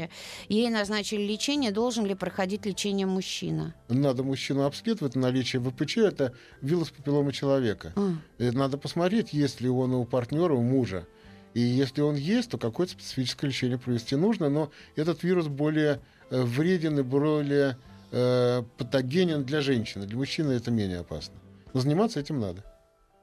Ей 0.48 0.70
назначили 0.70 1.22
лечение, 1.22 1.70
должен 1.70 2.06
ли 2.06 2.14
проходить 2.14 2.66
лечение 2.66 3.06
мужчина? 3.06 3.74
Надо 3.88 4.22
мужчину 4.22 4.64
обследовать 4.64 5.14
на 5.14 5.22
наличие 5.22 5.60
ВПЧ, 5.62 5.98
это 5.98 6.34
вирус 6.62 6.90
папиллома 6.90 7.32
человека. 7.32 7.92
А, 7.96 8.14
И 8.38 8.50
надо 8.50 8.78
посмотреть, 8.78 9.32
есть 9.32 9.60
ли 9.60 9.68
он 9.68 9.94
у 9.94 10.04
партнера, 10.04 10.54
у 10.54 10.62
мужа. 10.62 11.06
И 11.54 11.60
если 11.60 12.02
он 12.02 12.14
есть, 12.16 12.50
то 12.50 12.58
какое-то 12.58 12.92
специфическое 12.92 13.50
лечение 13.50 13.78
провести 13.78 14.16
нужно, 14.16 14.48
но 14.48 14.70
этот 14.96 15.22
вирус 15.22 15.46
более 15.46 16.00
э, 16.30 16.42
вреден 16.42 16.98
и 16.98 17.02
более 17.02 17.76
э, 18.12 18.62
патогенен 18.76 19.44
для 19.44 19.60
женщины. 19.60 20.06
Для 20.06 20.16
мужчины 20.16 20.52
это 20.52 20.70
менее 20.70 21.00
опасно. 21.00 21.34
Но 21.72 21.80
заниматься 21.80 22.20
этим 22.20 22.38
надо. 22.40 22.64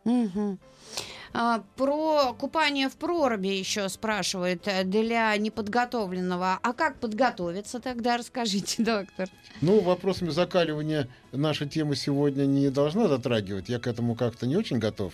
мгм. 0.04 0.60
А, 1.38 1.64
Про 1.76 2.34
купание 2.34 2.88
в 2.88 2.96
проруби 2.96 3.50
еще 3.50 3.90
спрашивают 3.90 4.70
э, 4.70 4.86
для 4.86 5.36
неподготовленного. 5.36 6.60
А 6.64 6.74
как 6.74 6.98
подготовиться 7.02 7.82
тогда, 7.82 8.16
расскажите, 8.18 8.82
доктор. 8.82 9.28
Ну, 9.60 9.82
вопросами 9.82 10.30
закаливания 10.30 11.10
наша 11.34 11.66
тема 11.66 11.96
сегодня 11.96 12.46
не 12.46 12.70
должна 12.70 13.10
затрагивать. 13.10 13.68
Я 13.68 13.80
к 13.80 13.88
этому 13.88 14.16
как-то 14.16 14.48
не 14.48 14.56
очень 14.56 14.80
готов. 14.80 15.12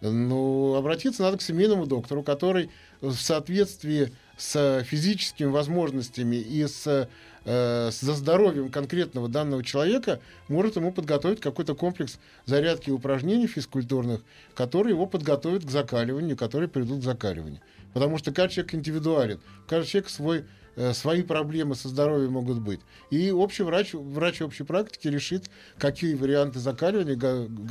Но 0.00 0.76
обратиться 0.76 1.22
надо 1.22 1.38
к 1.38 1.42
семейному 1.42 1.86
доктору, 1.86 2.22
который 2.22 2.70
в 3.00 3.14
соответствии 3.14 4.12
с 4.36 4.84
физическими 4.84 5.48
возможностями 5.48 6.36
и 6.36 6.64
с, 6.64 7.08
э, 7.46 7.90
со 7.90 8.14
здоровьем 8.14 8.70
конкретного 8.70 9.28
данного 9.28 9.62
человека 9.64 10.20
может 10.48 10.76
ему 10.76 10.92
подготовить 10.92 11.40
какой-то 11.40 11.74
комплекс 11.74 12.18
зарядки 12.44 12.90
и 12.90 12.92
упражнений 12.92 13.46
физкультурных, 13.46 14.20
которые 14.54 14.92
его 14.92 15.06
подготовят 15.06 15.64
к 15.64 15.70
закаливанию, 15.70 16.36
которые 16.36 16.68
придут 16.68 17.00
к 17.00 17.04
закаливанию. 17.04 17.60
Потому 17.94 18.18
что 18.18 18.32
каждый 18.32 18.56
человек 18.56 18.74
индивидуален, 18.74 19.40
у 19.64 19.68
каждого 19.68 19.86
человека 19.86 20.10
свой 20.10 20.44
свои 20.92 21.22
проблемы 21.22 21.74
со 21.74 21.88
здоровьем 21.88 22.32
могут 22.32 22.60
быть. 22.60 22.80
И 23.10 23.30
общий 23.30 23.62
врач, 23.62 23.94
врач 23.94 24.42
общей 24.42 24.64
практики 24.64 25.08
решит, 25.08 25.50
какие 25.78 26.14
варианты 26.14 26.58
закаливания 26.58 27.16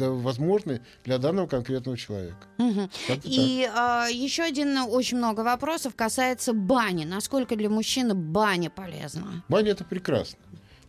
возможны 0.09 0.81
для 1.03 1.17
данного 1.17 1.47
конкретного 1.47 1.97
человека. 1.97 2.47
Так. 3.07 3.19
И 3.23 3.69
а, 3.73 4.07
еще 4.07 4.43
один 4.43 4.77
э, 4.77 4.83
очень 4.83 5.17
много 5.17 5.41
вопросов 5.41 5.95
касается 5.95 6.53
бани. 6.53 7.05
Насколько 7.05 7.55
для 7.55 7.69
мужчины 7.69 8.13
баня 8.13 8.69
полезна? 8.69 9.43
Баня 9.47 9.71
это 9.71 9.83
прекрасно. 9.83 10.39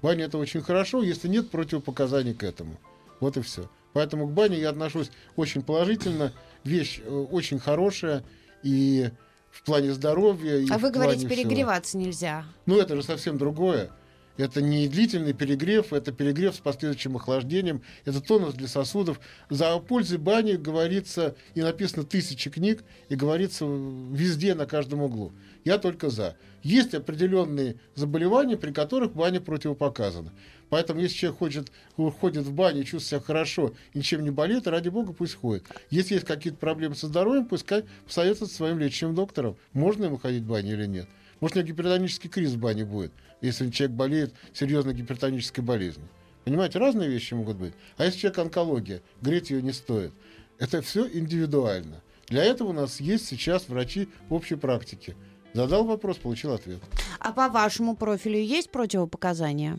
Баня 0.03 0.25
это 0.25 0.39
очень 0.39 0.63
хорошо, 0.63 1.03
если 1.03 1.29
нет 1.29 1.51
противопоказаний 1.51 2.35
к 2.35 2.43
этому. 2.43 2.79
Вот 3.21 3.37
и 3.37 3.43
все. 3.43 3.69
Поэтому 3.93 4.27
к 4.27 4.33
бане 4.33 4.59
я 4.59 4.71
отношусь 4.71 5.11
очень 5.37 5.63
положительно. 5.63 6.33
Вещь 6.65 7.01
э, 7.03 7.11
очень 7.11 7.59
хорошая 7.59 8.25
и 8.63 9.11
в 9.57 9.63
плане 9.63 9.93
здоровья. 9.93 10.59
И 10.59 10.69
а 10.71 10.79
вы 10.79 10.91
говорите, 10.91 11.27
всего. 11.27 11.31
перегреваться 11.31 11.97
нельзя. 11.97 12.45
Ну, 12.67 12.79
это 12.79 12.97
же 12.97 13.03
совсем 13.03 13.39
другое. 13.39 13.91
Это 14.37 14.61
не 14.61 14.87
длительный 14.87 15.33
перегрев, 15.33 15.95
это 15.95 16.13
перегрев 16.13 16.55
с 16.55 16.59
последующим 16.59 17.17
охлаждением, 17.17 17.81
это 18.05 18.21
тонус 18.21 18.55
для 18.55 18.69
сосудов. 18.69 19.19
За 19.49 19.79
пользой 19.79 20.19
бани 20.19 20.53
говорится, 20.53 21.35
и 21.55 21.63
написано 21.63 22.05
тысячи 22.05 22.51
книг, 22.51 22.85
и 23.09 23.15
говорится 23.15 23.65
везде, 23.65 24.55
на 24.55 24.67
каждом 24.67 25.03
углу. 25.03 25.33
Я 25.65 25.79
только 25.79 26.11
за. 26.11 26.37
Есть 26.63 26.95
определенные 26.95 27.77
заболевания, 27.95 28.57
при 28.59 28.73
которых 28.73 29.15
баня 29.15 29.41
противопоказана. 29.41 30.33
Поэтому, 30.69 31.01
если 31.01 31.17
человек 31.17 31.39
хочет, 31.39 31.73
ходит 31.97 32.45
в 32.45 32.53
баню, 32.53 32.83
чувствует 32.83 33.03
себя 33.05 33.21
хорошо, 33.21 33.75
ничем 33.95 34.25
не 34.25 34.31
болеет, 34.31 34.67
ради 34.67 34.89
бога, 34.89 35.13
пусть 35.13 35.35
ходит. 35.35 35.65
Если 35.91 36.15
есть 36.15 36.27
какие-то 36.27 36.59
проблемы 36.59 36.95
со 36.95 37.07
здоровьем, 37.07 37.47
пускай 37.47 37.85
посоветуется 38.05 38.47
со 38.47 38.55
своим 38.55 38.79
лечащим 38.79 39.15
доктором, 39.15 39.57
можно 39.73 40.07
ему 40.07 40.19
ходить 40.19 40.43
в 40.43 40.49
баню 40.49 40.75
или 40.75 40.87
нет. 40.87 41.09
Может, 41.41 41.57
у 41.57 41.61
него 41.61 41.69
гипертонический 41.69 42.31
криз 42.31 42.53
в 42.53 42.59
бане 42.59 42.85
будет, 42.85 43.13
если 43.41 43.71
человек 43.71 43.97
болеет 43.97 44.35
серьезной 44.55 44.95
гипертонической 44.95 45.63
болезнью. 45.63 46.09
Понимаете, 46.45 46.79
разные 46.79 47.09
вещи 47.09 47.35
могут 47.35 47.57
быть. 47.57 47.75
А 47.97 48.05
если 48.05 48.21
человек 48.21 48.39
онкология, 48.39 49.03
греть 49.21 49.51
ее 49.51 49.63
не 49.63 49.73
стоит. 49.73 50.13
Это 50.59 50.81
все 50.81 51.07
индивидуально. 51.07 52.03
Для 52.29 52.43
этого 52.45 52.69
у 52.69 52.73
нас 52.73 53.01
есть 53.01 53.27
сейчас 53.27 53.69
врачи 53.69 54.09
общей 54.31 54.57
практики. 54.57 55.17
Задал 55.53 55.85
вопрос, 55.85 56.17
получил 56.17 56.53
ответ. 56.53 56.81
А 57.19 57.33
по 57.33 57.49
вашему 57.49 57.97
профилю 57.97 58.39
есть 58.39 58.71
противопоказания? 58.71 59.79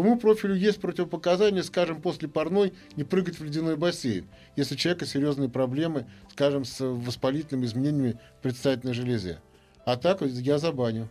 По 0.00 0.02
моему 0.02 0.18
профилю 0.18 0.54
есть 0.54 0.80
противопоказания, 0.80 1.62
скажем, 1.62 2.00
после 2.00 2.26
парной 2.26 2.72
не 2.96 3.04
прыгать 3.04 3.38
в 3.38 3.44
ледяной 3.44 3.76
бассейн, 3.76 4.26
если 4.56 4.74
у 4.74 4.78
человека 4.78 5.04
серьезные 5.04 5.50
проблемы, 5.50 6.06
скажем, 6.32 6.64
с 6.64 6.82
воспалительными 6.82 7.66
изменениями 7.66 8.18
в 8.38 8.42
предстательной 8.42 8.94
железе. 8.94 9.42
А 9.84 9.98
так 9.98 10.22
я 10.22 10.56
за 10.56 10.72
баню. 10.72 11.10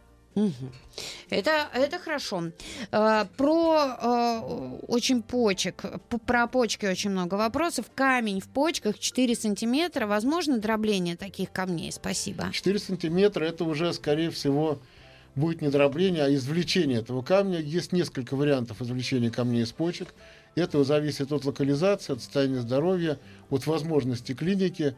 Это, 1.29 1.67
это 1.71 1.99
хорошо. 1.99 2.45
Э, 2.91 3.25
Про 3.37 3.95
э, 4.01 4.77
очень 4.87 5.21
почек, 5.21 5.85
про 6.25 6.47
почки 6.47 6.87
очень 6.87 7.11
много 7.11 7.35
вопросов. 7.35 7.85
Камень 7.93 8.41
в 8.41 8.47
почках 8.47 8.97
4 8.97 9.35
сантиметра. 9.35 10.07
Возможно 10.07 10.57
дробление 10.57 11.15
таких 11.15 11.51
камней? 11.51 11.91
Спасибо. 11.91 12.49
4 12.51 12.79
сантиметра 12.79 13.45
это 13.45 13.65
уже, 13.65 13.93
скорее 13.93 14.31
всего, 14.31 14.79
будет 15.39 15.61
не 15.61 15.69
дробление, 15.69 16.25
а 16.25 16.33
извлечение 16.33 16.99
этого 16.99 17.21
камня. 17.21 17.59
Есть 17.59 17.93
несколько 17.93 18.35
вариантов 18.35 18.81
извлечения 18.81 19.31
камней 19.31 19.63
из 19.63 19.71
почек. 19.71 20.13
Это 20.55 20.83
зависит 20.83 21.31
от 21.31 21.45
локализации, 21.45 22.13
от 22.13 22.21
состояния 22.21 22.59
здоровья, 22.59 23.17
от 23.49 23.65
возможности 23.65 24.33
клиники. 24.33 24.95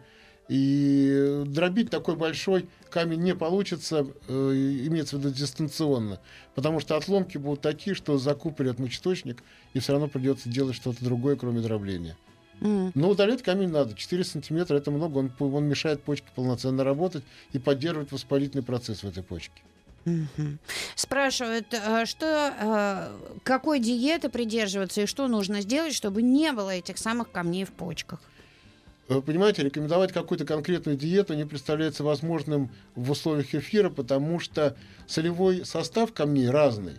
И 0.50 1.44
дробить 1.46 1.90
такой 1.90 2.18
большой 2.18 2.68
камень 2.90 3.22
не 3.22 3.36
получится, 3.36 4.06
э, 4.28 4.34
имеется 4.86 5.16
в 5.16 5.20
виду 5.20 5.34
дистанционно, 5.34 6.20
потому 6.56 6.82
что 6.82 6.98
отломки 6.98 7.38
будут 7.38 7.62
такие, 7.62 7.96
что 7.96 8.18
закупорят 8.18 8.78
мочеточник, 8.78 9.44
и 9.74 9.80
все 9.80 9.94
равно 9.94 10.10
придется 10.10 10.50
делать 10.50 10.76
что-то 10.76 11.06
другое, 11.06 11.38
кроме 11.38 11.62
дробления. 11.62 12.18
М. 12.60 12.92
Но 12.96 13.10
удалять 13.10 13.44
камень 13.44 13.70
надо. 13.70 13.94
4 13.94 14.26
сантиметра 14.26 14.76
это 14.76 14.92
много, 14.92 15.20
он, 15.20 15.32
он 15.40 15.66
мешает 15.66 16.04
почке 16.04 16.28
полноценно 16.36 16.84
работать 16.84 17.24
и 17.54 17.60
поддерживает 17.60 18.12
воспалительный 18.12 18.64
процесс 18.64 19.04
в 19.04 19.08
этой 19.08 19.24
почке. 19.24 19.62
Спрашивают, 20.96 21.74
э, 21.74 22.06
что, 22.06 22.54
э, 22.60 23.38
какой 23.44 23.80
диеты 23.80 24.30
придерживаться 24.30 25.02
и 25.02 25.06
что 25.06 25.28
нужно 25.28 25.62
сделать, 25.62 25.94
чтобы 25.94 26.22
не 26.22 26.52
было 26.52 26.72
этих 26.72 26.98
самых 26.98 27.32
камней 27.32 27.66
в 27.66 27.72
почках? 27.72 28.20
Вы 29.08 29.22
понимаете, 29.22 29.64
рекомендовать 29.64 30.14
какую-то 30.14 30.46
конкретную 30.46 30.98
диету 30.98 31.34
не 31.34 31.46
представляется 31.46 32.04
возможным 32.04 32.72
в 32.96 33.12
условиях 33.12 33.54
эфира, 33.54 33.90
потому 33.90 34.40
что 34.40 34.78
солевой 35.06 35.66
состав 35.66 36.14
камней 36.14 36.50
разный. 36.50 36.96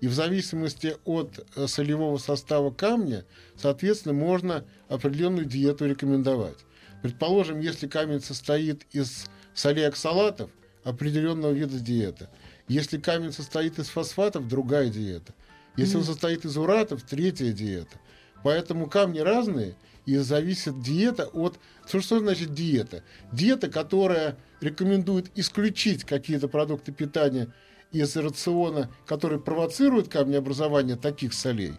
И 0.00 0.06
в 0.06 0.12
зависимости 0.12 0.96
от 1.04 1.44
э, 1.56 1.66
солевого 1.66 2.18
состава 2.18 2.70
камня, 2.70 3.24
соответственно, 3.56 4.14
можно 4.14 4.64
определенную 4.88 5.46
диету 5.46 5.86
рекомендовать. 5.86 6.58
Предположим, 7.02 7.60
если 7.60 7.88
камень 7.88 8.20
состоит 8.20 8.86
из 8.92 9.26
солей 9.54 9.88
оксалатов, 9.88 10.50
определенного 10.84 11.52
вида 11.52 11.78
диета. 11.78 12.30
Если 12.68 12.98
камень 12.98 13.32
состоит 13.32 13.78
из 13.78 13.88
фосфатов, 13.88 14.48
другая 14.48 14.88
диета. 14.88 15.34
Если 15.76 15.96
он 15.96 16.04
состоит 16.04 16.44
из 16.44 16.56
уратов, 16.56 17.02
третья 17.02 17.52
диета. 17.52 17.98
Поэтому 18.42 18.88
камни 18.88 19.20
разные, 19.20 19.76
и 20.06 20.16
зависит 20.16 20.80
диета 20.82 21.26
от... 21.26 21.58
Что, 21.86 22.00
что 22.00 22.18
значит 22.18 22.54
диета? 22.54 23.02
Диета, 23.32 23.68
которая 23.68 24.36
рекомендует 24.60 25.30
исключить 25.34 26.04
какие-то 26.04 26.48
продукты 26.48 26.92
питания 26.92 27.52
из 27.92 28.16
рациона, 28.16 28.90
которые 29.06 29.40
провоцируют 29.40 30.08
камнеобразование 30.08 30.96
таких 30.96 31.34
солей, 31.34 31.74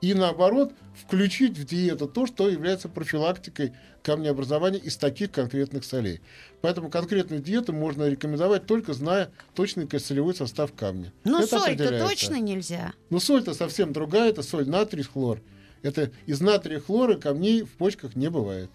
и 0.00 0.14
наоборот, 0.14 0.72
включить 0.94 1.58
в 1.58 1.64
диету 1.64 2.06
то, 2.06 2.26
что 2.26 2.48
является 2.48 2.88
профилактикой 2.88 3.72
камнеобразования 4.02 4.78
из 4.78 4.96
таких 4.96 5.32
конкретных 5.32 5.84
солей. 5.84 6.20
Поэтому 6.60 6.90
конкретную 6.90 7.42
диету 7.42 7.72
можно 7.72 8.08
рекомендовать 8.08 8.66
только 8.66 8.92
зная 8.92 9.30
точный 9.54 9.88
солевой 9.98 10.34
состав 10.34 10.72
камня. 10.72 11.12
Это 11.24 11.58
соль-то 11.58 12.06
точно 12.06 12.40
нельзя. 12.40 12.92
Но 13.10 13.18
соль-то 13.18 13.54
совсем 13.54 13.92
другая, 13.92 14.30
это 14.30 14.42
соль 14.42 14.68
натрий, 14.68 15.02
хлор. 15.02 15.40
Это 15.82 16.10
из 16.26 16.40
натрия 16.40 16.80
хлора 16.80 17.16
камней 17.16 17.62
в 17.62 17.70
почках 17.70 18.16
не 18.16 18.28
бывает. 18.30 18.70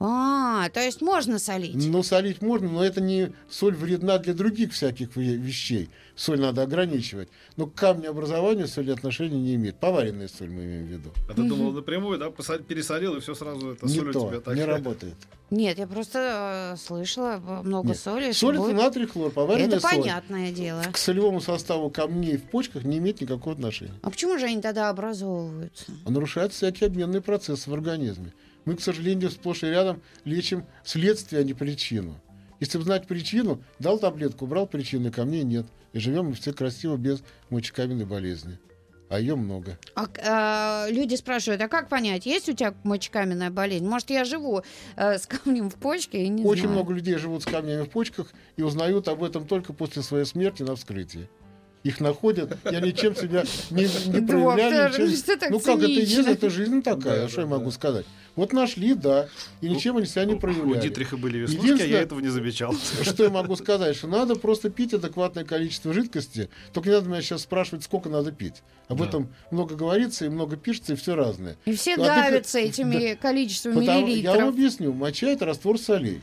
А, 0.00 0.68
то 0.70 0.80
есть 0.80 1.00
можно 1.02 1.38
солить? 1.38 1.74
Ну, 1.76 2.02
солить 2.02 2.42
можно, 2.42 2.68
но 2.68 2.84
это 2.84 3.00
не 3.00 3.32
соль 3.48 3.74
вредна 3.74 4.18
для 4.18 4.34
других 4.34 4.72
всяких 4.72 5.16
ве- 5.16 5.36
вещей. 5.36 5.88
Соль 6.16 6.40
надо 6.40 6.62
ограничивать. 6.62 7.28
Но 7.56 7.66
к 7.66 7.74
камнеобразованию 7.74 8.66
соль 8.68 8.90
отношения 8.92 9.40
не 9.40 9.54
имеет. 9.54 9.76
Поваренная 9.76 10.28
соль 10.28 10.50
мы 10.50 10.64
имеем 10.64 10.84
в 10.86 10.88
виду. 10.88 11.10
А 11.28 11.34
ты 11.34 11.42
думал 11.42 11.72
напрямую, 11.72 12.18
да, 12.18 12.30
пересолил, 12.30 13.16
и 13.16 13.20
все 13.20 13.34
сразу 13.34 13.70
это 13.70 13.86
не 13.86 13.94
соль 13.94 14.08
у 14.10 14.12
то, 14.12 14.28
тебя 14.28 14.40
так. 14.40 14.54
не 14.56 14.64
работает. 14.64 15.14
Нет, 15.50 15.78
я 15.78 15.86
просто 15.86 16.74
э, 16.74 16.76
слышала 16.76 17.36
много 17.64 17.88
Нет. 17.88 17.98
соли. 17.98 18.32
Соль 18.32 18.56
это 18.56 18.64
будет- 18.64 18.76
натрий 18.76 19.06
хлор, 19.06 19.30
поваренная 19.30 19.76
Это 19.78 19.80
соль. 19.80 19.90
понятное 20.00 20.52
дело. 20.52 20.82
К 20.92 20.96
солевому 20.98 21.40
составу 21.40 21.88
камней 21.90 22.36
в 22.36 22.42
почках 22.44 22.82
не 22.84 22.98
имеет 22.98 23.20
никакого 23.20 23.54
отношения. 23.54 23.94
А 24.02 24.10
почему 24.10 24.38
же 24.38 24.46
они 24.46 24.60
тогда 24.60 24.88
образовываются? 24.90 25.92
Нарушают 26.06 26.52
всякие 26.52 26.88
обменные 26.88 27.20
процессы 27.22 27.70
в 27.70 27.74
организме. 27.74 28.32
Мы, 28.64 28.76
к 28.76 28.80
сожалению, 28.80 29.30
сплошь 29.30 29.62
и 29.62 29.66
рядом 29.66 30.02
лечим 30.24 30.64
следствие, 30.84 31.42
а 31.42 31.44
не 31.44 31.54
причину. 31.54 32.20
Если 32.60 32.78
бы 32.78 32.84
знать 32.84 33.06
причину, 33.06 33.62
дал 33.78 33.98
таблетку, 33.98 34.46
убрал 34.46 34.66
причину, 34.66 35.08
и 35.08 35.10
камней 35.10 35.42
нет. 35.42 35.66
И 35.92 35.98
живем 35.98 36.26
мы 36.26 36.32
все 36.34 36.52
красиво, 36.52 36.96
без 36.96 37.22
мочекаменной 37.50 38.06
болезни. 38.06 38.58
А 39.10 39.20
ее 39.20 39.36
много. 39.36 39.78
А, 39.94 40.06
а, 40.26 40.86
люди 40.88 41.14
спрашивают, 41.14 41.60
а 41.60 41.68
как 41.68 41.88
понять, 41.88 42.26
есть 42.26 42.48
у 42.48 42.52
тебя 42.52 42.74
мочекаменная 42.84 43.50
болезнь? 43.50 43.86
Может, 43.86 44.10
я 44.10 44.24
живу 44.24 44.62
э, 44.96 45.18
с 45.18 45.26
камнем 45.26 45.68
в 45.68 45.74
почке 45.74 46.24
и 46.24 46.28
не 46.28 46.42
Очень 46.44 46.62
знаю. 46.62 46.76
много 46.76 46.94
людей 46.94 47.16
живут 47.16 47.42
с 47.42 47.46
камнями 47.46 47.82
в 47.82 47.90
почках 47.90 48.32
и 48.56 48.62
узнают 48.62 49.08
об 49.08 49.22
этом 49.22 49.46
только 49.46 49.72
после 49.72 50.02
своей 50.02 50.24
смерти 50.24 50.62
на 50.62 50.74
вскрытии. 50.74 51.28
Их 51.84 52.00
находят, 52.00 52.56
и 52.64 52.74
они 52.74 52.94
чем 52.94 53.14
себя 53.14 53.44
не, 53.70 53.82
не. 53.82 54.20
Доктор, 54.20 54.90
ничем- 54.90 55.50
ну 55.50 55.60
как 55.60 55.76
это 55.78 55.86
и 55.86 56.00
есть, 56.00 56.16
это 56.26 56.48
жизнь 56.48 56.82
такая, 56.82 57.22
Да, 57.22 57.28
что 57.28 57.36
да, 57.36 57.42
я 57.42 57.48
могу 57.48 57.66
да. 57.66 57.70
сказать. 57.72 58.06
Вот 58.36 58.54
нашли, 58.54 58.94
да, 58.94 59.28
и 59.60 59.68
ничем 59.68 59.98
они 59.98 60.06
себя 60.06 60.24
не 60.24 60.34
У 60.34 60.38
проявляли. 60.40 60.80
Дитриха 60.80 61.18
были 61.18 61.38
веснушки, 61.38 61.82
а 61.82 61.86
я 61.86 62.00
этого 62.00 62.20
не 62.20 62.28
замечал. 62.30 62.74
Что 63.02 63.24
я 63.24 63.30
могу 63.30 63.54
сказать? 63.56 63.96
Что 63.96 64.08
надо 64.08 64.34
просто 64.34 64.70
пить 64.70 64.94
адекватное 64.94 65.44
количество 65.44 65.92
жидкости. 65.92 66.48
Только 66.72 66.88
не 66.88 66.94
надо 66.96 67.08
меня 67.10 67.20
сейчас 67.20 67.42
спрашивать, 67.42 67.84
сколько 67.84 68.08
надо 68.08 68.32
пить. 68.32 68.62
Об 68.88 68.98
Да. 69.00 69.04
этом 69.06 69.28
много 69.50 69.76
говорится 69.76 70.24
и 70.24 70.30
много 70.30 70.56
пишется, 70.56 70.94
и 70.94 70.96
все 70.96 71.14
разное. 71.14 71.56
И 71.66 71.74
все 71.76 71.96
Ну, 71.96 72.04
а 72.04 72.06
ты 72.08 72.22
давятся 72.22 72.58
этими 72.58 73.14
количеством 73.14 73.74
Потому- 73.74 73.90
я 73.90 74.00
вам 74.00 74.08
миллилитров. 74.10 74.48
объясню. 74.48 74.92
Моча 74.94 75.26
это 75.28 75.44
раствор 75.44 75.78
солей. 75.78 76.22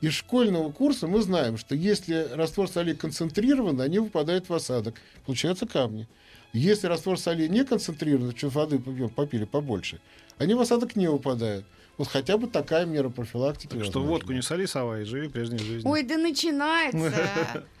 Из 0.00 0.12
школьного 0.12 0.70
курса 0.70 1.06
мы 1.06 1.22
знаем, 1.22 1.56
что 1.56 1.74
если 1.74 2.28
раствор 2.32 2.68
солей 2.68 2.94
концентрирован, 2.94 3.80
они 3.80 3.98
выпадают 3.98 4.48
в 4.48 4.54
осадок. 4.54 4.96
Получаются 5.24 5.66
камни. 5.66 6.06
Если 6.52 6.86
раствор 6.86 7.18
солей 7.18 7.48
не 7.48 7.64
концентрирован, 7.64 8.36
что 8.36 8.48
воды 8.48 8.78
попили 8.78 9.44
побольше, 9.44 10.00
они 10.38 10.54
в 10.54 10.60
осадок 10.60 10.96
не 10.96 11.08
выпадают. 11.08 11.64
Вот 11.98 12.08
хотя 12.08 12.36
бы 12.36 12.46
такая 12.46 12.84
мера 12.84 13.08
профилактики. 13.08 13.72
Так 13.72 13.84
что 13.84 14.00
возможна. 14.00 14.10
водку 14.10 14.32
не 14.32 14.42
соли, 14.42 14.66
сова, 14.66 15.00
и 15.00 15.04
живи 15.04 15.28
прежней 15.28 15.58
жизнью. 15.58 15.90
Ой, 15.90 16.02
да 16.02 16.16
начинается. 16.16 17.64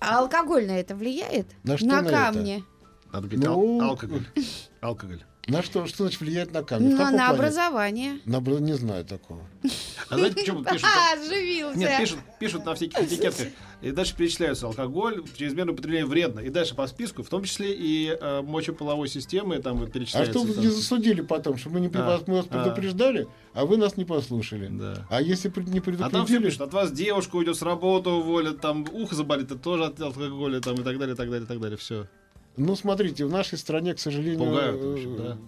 А 0.00 0.20
алкоголь 0.20 0.66
на 0.66 0.80
это 0.80 0.96
влияет? 0.96 1.46
На 1.62 1.76
что 1.76 1.86
на 1.86 2.00
на 2.00 2.10
камни? 2.10 2.64
Надо 3.12 3.28
говорить, 3.28 3.46
ал- 3.46 3.60
Ну, 3.60 3.82
алкоголь. 3.82 4.26
Алкоголь. 4.80 5.22
На 5.46 5.62
что, 5.62 5.86
что 5.86 6.04
значит 6.04 6.20
влияет 6.20 6.52
на 6.52 6.62
камни? 6.62 6.92
На, 6.92 7.10
на 7.10 7.10
плане? 7.10 7.24
образование. 7.24 8.20
На 8.24 8.38
Не 8.38 8.74
знаю 8.74 9.04
такого. 9.04 9.46
А 10.10 10.16
знаете, 10.16 10.36
почему 10.36 10.64
пишут? 10.64 10.84
А, 10.84 11.12
оживился. 11.20 11.78
Нет, 11.78 12.00
пишут, 12.00 12.18
пишут 12.40 12.64
на 12.64 12.74
всяких 12.74 12.98
этикетках. 12.98 13.46
И 13.80 13.90
дальше 13.92 14.16
перечисляются 14.16 14.66
алкоголь, 14.66 15.22
чрезмерное 15.36 15.72
употребление 15.72 16.06
вредно. 16.06 16.40
И 16.40 16.48
дальше 16.48 16.74
по 16.74 16.86
списку, 16.86 17.22
в 17.22 17.28
том 17.28 17.44
числе 17.44 17.72
и 17.74 18.08
э, 18.20 18.42
мочеполовой 18.42 19.08
системы, 19.08 19.58
там 19.58 19.78
вот 19.78 19.90
А 19.90 19.92
перечисляется. 19.92 20.32
что 20.32 20.42
вы 20.42 20.54
там. 20.54 20.64
не 20.64 20.70
засудили 20.70 21.20
потом, 21.20 21.58
что 21.58 21.70
мы, 21.70 21.80
не, 21.80 21.88
А, 21.94 22.04
вас, 22.06 22.22
мы 22.26 22.36
вас 22.36 22.46
а. 22.50 22.62
предупреждали, 22.62 23.28
а 23.52 23.64
вы 23.66 23.76
нас 23.76 23.96
не 23.96 24.04
послушали? 24.04 24.68
Да. 24.68 25.06
А 25.10 25.22
если 25.22 25.48
пред- 25.48 25.68
не 25.68 25.78
А 26.00 26.10
там 26.10 26.26
все 26.26 26.40
пишут, 26.40 26.62
от 26.62 26.72
вас 26.72 26.90
девушка 26.90 27.36
уйдет 27.36 27.56
с 27.56 27.62
работы, 27.62 28.10
уволят, 28.10 28.60
там 28.60 28.84
ухо 28.92 29.14
заболит, 29.14 29.46
это 29.46 29.56
тоже 29.56 29.84
от 29.84 30.00
алкоголя, 30.00 30.60
там 30.60 30.74
и 30.74 30.82
так 30.82 30.98
далее, 30.98 31.14
и 31.14 31.16
так 31.16 31.30
далее, 31.30 31.44
и 31.44 31.48
так 31.48 31.60
далее. 31.60 31.76
Все. 31.76 32.08
Ну, 32.56 32.74
смотрите, 32.74 33.24
в 33.24 33.30
нашей 33.30 33.56
стране, 33.58 33.94
к 33.94 34.00
сожалению... 34.00 34.38
Пугают, 34.40 34.82
в 34.82 34.92
общем, 34.92 35.16
да. 35.16 35.38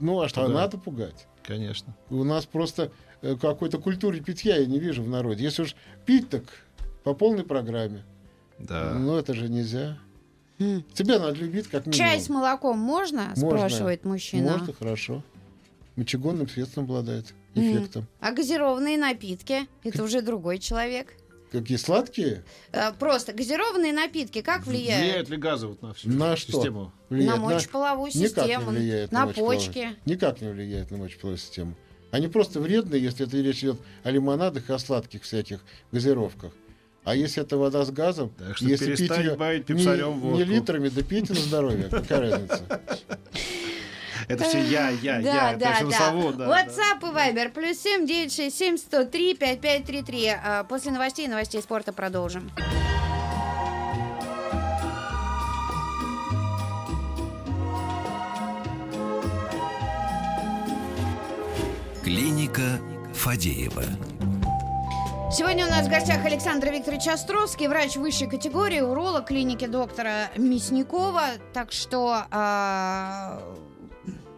Ну, 0.00 0.20
а 0.20 0.28
что, 0.28 0.40
Пугают. 0.42 0.60
надо 0.60 0.78
пугать? 0.78 1.26
Конечно. 1.46 1.96
У 2.10 2.24
нас 2.24 2.44
просто 2.44 2.90
э, 3.22 3.36
какой-то 3.36 3.78
культуры 3.78 4.20
питья 4.20 4.56
я 4.56 4.66
не 4.66 4.78
вижу 4.78 5.02
в 5.02 5.08
народе. 5.08 5.44
Если 5.44 5.62
уж 5.62 5.76
пить, 6.04 6.28
так 6.28 6.42
по 7.04 7.14
полной 7.14 7.44
программе. 7.44 8.04
Да. 8.58 8.94
Но 8.94 9.18
это 9.18 9.32
же 9.34 9.48
нельзя. 9.48 9.98
М. 10.58 10.84
Тебя 10.94 11.18
надо 11.18 11.34
любить 11.34 11.68
как 11.68 11.86
минимум. 11.86 11.98
Чай 11.98 12.20
с 12.20 12.28
молоком 12.28 12.78
можно? 12.78 13.32
Можно. 13.36 13.48
Спрашивает 13.48 14.04
мужчина. 14.04 14.58
Можно, 14.58 14.72
хорошо. 14.72 15.22
Мочегонным 15.94 16.48
средством 16.48 16.84
обладает 16.84 17.34
эффектом. 17.54 18.06
А 18.20 18.32
газированные 18.32 18.98
напитки? 18.98 19.66
Это 19.84 20.02
уже 20.02 20.22
другой 20.22 20.58
человек. 20.58 21.14
Какие 21.52 21.76
сладкие? 21.76 22.44
А, 22.72 22.92
Просто 22.92 23.32
газированные 23.32 23.92
напитки 23.92 24.42
как 24.42 24.66
влияют? 24.66 25.02
Влияют 25.02 25.28
ли 25.30 25.36
газы 25.36 25.68
вот 25.68 25.80
на 25.82 25.94
всю 25.94 26.08
На 26.08 26.36
что? 26.36 26.52
систему? 26.52 26.92
Влияет 27.08 27.30
На 27.30 27.36
мочеполовую 27.36 28.10
Никак 28.12 28.44
систему, 28.44 28.70
не 28.72 28.78
влияет 28.78 29.12
на, 29.12 29.26
на 29.26 29.32
почки. 29.32 29.96
Никак 30.04 30.40
не 30.40 30.48
влияет 30.48 30.90
на 30.90 30.98
мочеполовую 30.98 31.38
систему. 31.38 31.74
Они 32.10 32.28
просто 32.28 32.60
вредны, 32.60 32.96
если 32.96 33.26
это 33.26 33.36
речь 33.36 33.58
идет 33.60 33.80
о 34.02 34.10
лимонадах 34.10 34.70
и 34.70 34.72
о 34.72 34.78
сладких 34.78 35.22
всяких 35.22 35.60
газировках. 35.92 36.52
А 37.04 37.14
если 37.14 37.42
это 37.42 37.56
вода 37.56 37.84
с 37.84 37.90
газом, 37.92 38.32
Так 38.36 38.56
что 38.56 38.66
если 38.66 38.96
пить 38.96 39.08
перестань 39.08 39.98
ее 39.98 40.12
не, 40.12 40.38
не 40.38 40.44
литрами, 40.44 40.88
да 40.88 41.02
пейте 41.02 41.34
на 41.34 41.40
здоровье. 41.40 41.84
Какая 41.88 42.20
разница? 42.32 42.64
Это 44.28 44.44
все 44.44 44.60
я, 44.60 44.90
я, 44.90 45.20
Да, 45.20 45.50
я. 45.50 45.56
да, 45.56 45.74
это 45.78 45.88
да. 45.88 46.12
да, 46.32 46.46
WhatsApp 46.46 46.98
и 47.00 47.14
Viber. 47.14 47.48
Плюс 47.50 47.78
семь 47.78 48.06
девять 48.06 48.34
шесть 48.34 48.58
семь 48.58 48.76
сто 48.76 49.04
три 49.04 49.34
пять 49.34 49.60
пять 49.60 49.84
три 49.84 50.02
три. 50.02 50.28
А, 50.28 50.64
После 50.64 50.90
новостей 50.90 51.26
и 51.26 51.28
новостей 51.28 51.62
спорта 51.62 51.92
продолжим. 51.92 52.50
Клиника 62.02 62.78
Фадеева. 63.14 63.82
Сегодня 65.32 65.66
у 65.66 65.70
нас 65.70 65.86
в 65.86 65.90
гостях 65.90 66.24
Александр 66.24 66.70
Викторович 66.70 67.08
Островский, 67.08 67.66
врач 67.66 67.96
высшей 67.96 68.28
категории, 68.28 68.80
уролог 68.80 69.26
клиники 69.26 69.66
доктора 69.66 70.30
Мясникова. 70.36 71.24
Так 71.52 71.72
что 71.72 72.22
а, 72.30 73.40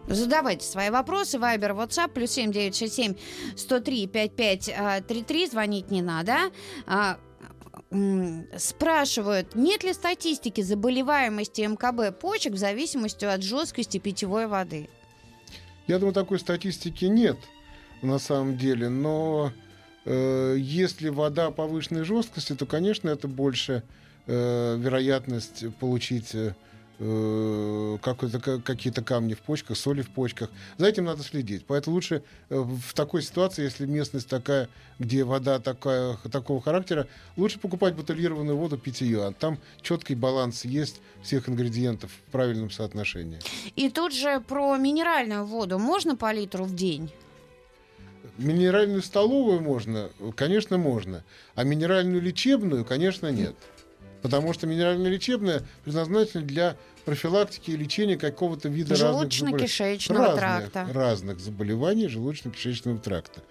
задавайте 0.09 0.65
свои 0.65 0.89
вопросы. 0.89 1.39
Вайбер, 1.39 1.71
WhatsApp, 1.71 2.11
плюс 2.13 2.31
семь 2.31 2.51
девять 2.51 2.75
шесть 2.75 2.95
семь 2.95 3.15
сто 3.55 3.79
три 3.79 4.07
пять 4.07 4.35
пять 4.35 4.73
три 5.07 5.23
три. 5.23 5.47
Звонить 5.47 5.91
не 5.91 6.01
надо. 6.01 6.51
А, 6.85 7.17
спрашивают, 8.57 9.55
нет 9.55 9.83
ли 9.83 9.93
статистики 9.93 10.61
заболеваемости 10.61 11.61
МКБ 11.61 12.19
почек 12.19 12.53
в 12.53 12.57
зависимости 12.57 13.25
от 13.25 13.41
жесткости 13.41 13.97
питьевой 13.97 14.47
воды? 14.47 14.89
Я 15.87 15.97
думаю, 15.97 16.13
такой 16.13 16.39
статистики 16.39 17.05
нет 17.05 17.37
на 18.03 18.19
самом 18.19 18.57
деле, 18.57 18.89
но 18.89 19.51
э, 20.05 20.55
если 20.59 21.09
вода 21.09 21.49
повышенной 21.49 22.03
жесткости, 22.03 22.53
то, 22.53 22.67
конечно, 22.67 23.09
это 23.09 23.27
больше 23.27 23.83
э, 24.27 24.77
вероятность 24.77 25.65
получить 25.79 26.35
э, 26.99 27.95
э, 27.95 27.97
какой-то, 28.01 28.39
ка- 28.39 28.59
какие-то 28.59 29.01
камни 29.01 29.33
в 29.33 29.39
почках, 29.39 29.77
соли 29.77 30.01
в 30.01 30.09
почках. 30.09 30.49
За 30.77 30.87
этим 30.87 31.05
надо 31.05 31.23
следить. 31.23 31.65
Поэтому 31.65 31.95
лучше 31.95 32.23
э, 32.49 32.57
в 32.57 32.93
такой 32.93 33.21
ситуации, 33.21 33.63
если 33.63 33.85
местность 33.85 34.27
такая, 34.27 34.69
где 34.99 35.23
вода 35.23 35.59
такая, 35.59 36.17
такого 36.31 36.61
характера, 36.61 37.07
лучше 37.37 37.59
покупать 37.59 37.95
бутылированную 37.95 38.57
воду, 38.57 38.77
пить 38.77 39.01
ее. 39.01 39.27
А 39.27 39.31
там 39.31 39.59
четкий 39.81 40.15
баланс 40.15 40.65
есть 40.65 41.01
всех 41.21 41.49
ингредиентов 41.49 42.11
в 42.11 42.31
правильном 42.31 42.69
соотношении. 42.69 43.39
И 43.75 43.89
тут 43.89 44.13
же 44.13 44.41
про 44.41 44.77
минеральную 44.77 45.45
воду. 45.45 45.79
Можно 45.79 46.15
по 46.15 46.31
литру 46.31 46.65
в 46.65 46.75
день? 46.75 47.11
Минеральную 48.37 49.01
столовую 49.01 49.59
можно, 49.61 50.09
конечно, 50.35 50.77
можно. 50.77 51.23
А 51.55 51.63
минеральную 51.63 52.21
лечебную, 52.21 52.85
конечно, 52.85 53.27
нет. 53.27 53.55
Потому 54.21 54.53
что 54.53 54.67
минеральная 54.67 55.09
лечебная 55.09 55.63
предназначена 55.83 56.43
для 56.43 56.75
профилактики 57.05 57.71
и 57.71 57.77
лечения 57.77 58.17
какого-то 58.17 58.69
вида 58.69 58.95
разных. 58.95 59.31
Желудочно-кишечного 59.31 60.39
разных, 60.39 60.71
тракта. 60.71 60.93
разных 60.93 61.39
заболеваний 61.39 62.07
желудочно-кишечного 62.07 62.99
тракта. 62.99 63.41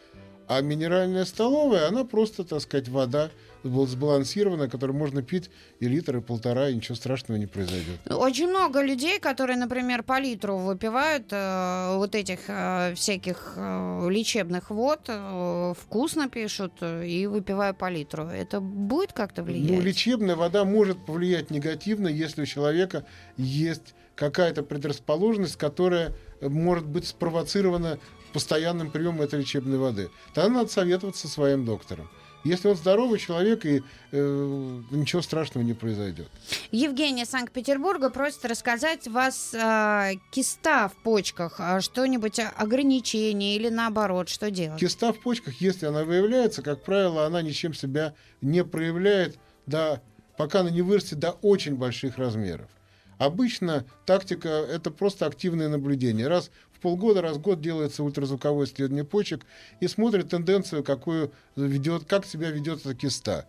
А 0.48 0.62
минеральная 0.62 1.26
столовая, 1.26 1.88
она 1.88 2.04
просто, 2.04 2.42
так 2.42 2.62
сказать, 2.62 2.88
вода 2.88 3.30
сбал- 3.64 3.86
сбалансированная, 3.86 4.68
которую 4.68 4.96
можно 4.96 5.22
пить 5.22 5.50
и 5.78 5.86
литр, 5.88 6.16
и 6.16 6.20
полтора, 6.22 6.70
и 6.70 6.74
ничего 6.74 6.94
страшного 6.94 7.36
не 7.38 7.46
произойдет. 7.46 8.00
Очень 8.10 8.48
много 8.48 8.80
людей, 8.82 9.20
которые, 9.20 9.58
например, 9.58 10.02
по 10.02 10.18
литру 10.18 10.56
выпивают 10.56 11.26
э, 11.32 11.96
вот 11.96 12.14
этих 12.14 12.40
э, 12.48 12.94
всяких 12.94 13.52
э, 13.56 14.08
лечебных 14.10 14.70
вод, 14.70 15.00
э, 15.08 15.74
вкусно 15.78 16.30
пишут 16.30 16.72
э, 16.80 17.06
и 17.06 17.26
выпивая 17.26 17.74
по 17.74 17.90
литру. 17.90 18.24
Это 18.24 18.60
будет 18.60 19.12
как-то 19.12 19.42
влиять? 19.42 19.70
Ну, 19.70 19.80
лечебная 19.82 20.34
вода 20.36 20.64
может 20.64 21.04
повлиять 21.04 21.50
негативно, 21.50 22.08
если 22.08 22.42
у 22.42 22.46
человека 22.46 23.04
есть 23.36 23.94
какая-то 24.14 24.62
предрасположенность, 24.62 25.56
которая 25.56 26.12
может 26.40 26.86
быть 26.86 27.06
спровоцирована 27.06 27.98
постоянным 28.32 28.90
приемом 28.90 29.22
этой 29.22 29.40
лечебной 29.40 29.78
воды. 29.78 30.10
Тогда 30.34 30.50
надо 30.50 30.70
советоваться 30.70 31.26
со 31.26 31.32
своим 31.32 31.64
доктором. 31.64 32.08
Если 32.44 32.68
он 32.68 32.76
здоровый 32.76 33.18
человек, 33.18 33.66
и 33.66 33.82
э, 34.12 34.82
ничего 34.90 35.22
страшного 35.22 35.64
не 35.64 35.74
произойдет. 35.74 36.28
Евгения 36.70 37.26
Санкт-Петербурга 37.26 38.10
просит 38.10 38.44
рассказать 38.44 39.08
вас 39.08 39.52
э, 39.52 40.12
киста 40.30 40.88
в 40.88 40.94
почках, 41.02 41.56
а 41.58 41.80
что-нибудь 41.80 42.38
ограничение 42.56 43.56
или 43.56 43.68
наоборот, 43.68 44.28
что 44.28 44.50
делать? 44.50 44.80
Киста 44.80 45.12
в 45.12 45.20
почках, 45.20 45.60
если 45.60 45.86
она 45.86 46.04
выявляется, 46.04 46.62
как 46.62 46.84
правило, 46.84 47.26
она 47.26 47.42
ничем 47.42 47.74
себя 47.74 48.14
не 48.40 48.64
проявляет, 48.64 49.38
до, 49.66 50.00
пока 50.36 50.60
она 50.60 50.70
не 50.70 50.82
вырастет 50.82 51.18
до 51.18 51.32
очень 51.32 51.74
больших 51.74 52.18
размеров. 52.18 52.70
Обычно 53.18 53.84
тактика— 54.06 54.48
это 54.48 54.90
просто 54.90 55.26
активное 55.26 55.68
наблюдение. 55.68 56.28
Раз 56.28 56.50
в 56.72 56.80
полгода, 56.80 57.20
раз 57.20 57.36
в 57.36 57.40
год 57.40 57.60
делается 57.60 58.04
ультразвуковое 58.04 58.66
исследование 58.66 59.04
почек 59.04 59.44
и 59.80 59.88
смотрит 59.88 60.30
тенденцию, 60.30 60.84
какую 60.84 61.32
ведет, 61.56 62.04
как 62.04 62.24
себя 62.24 62.50
ведет 62.50 62.80
эта 62.86 62.94
киста. 62.94 63.46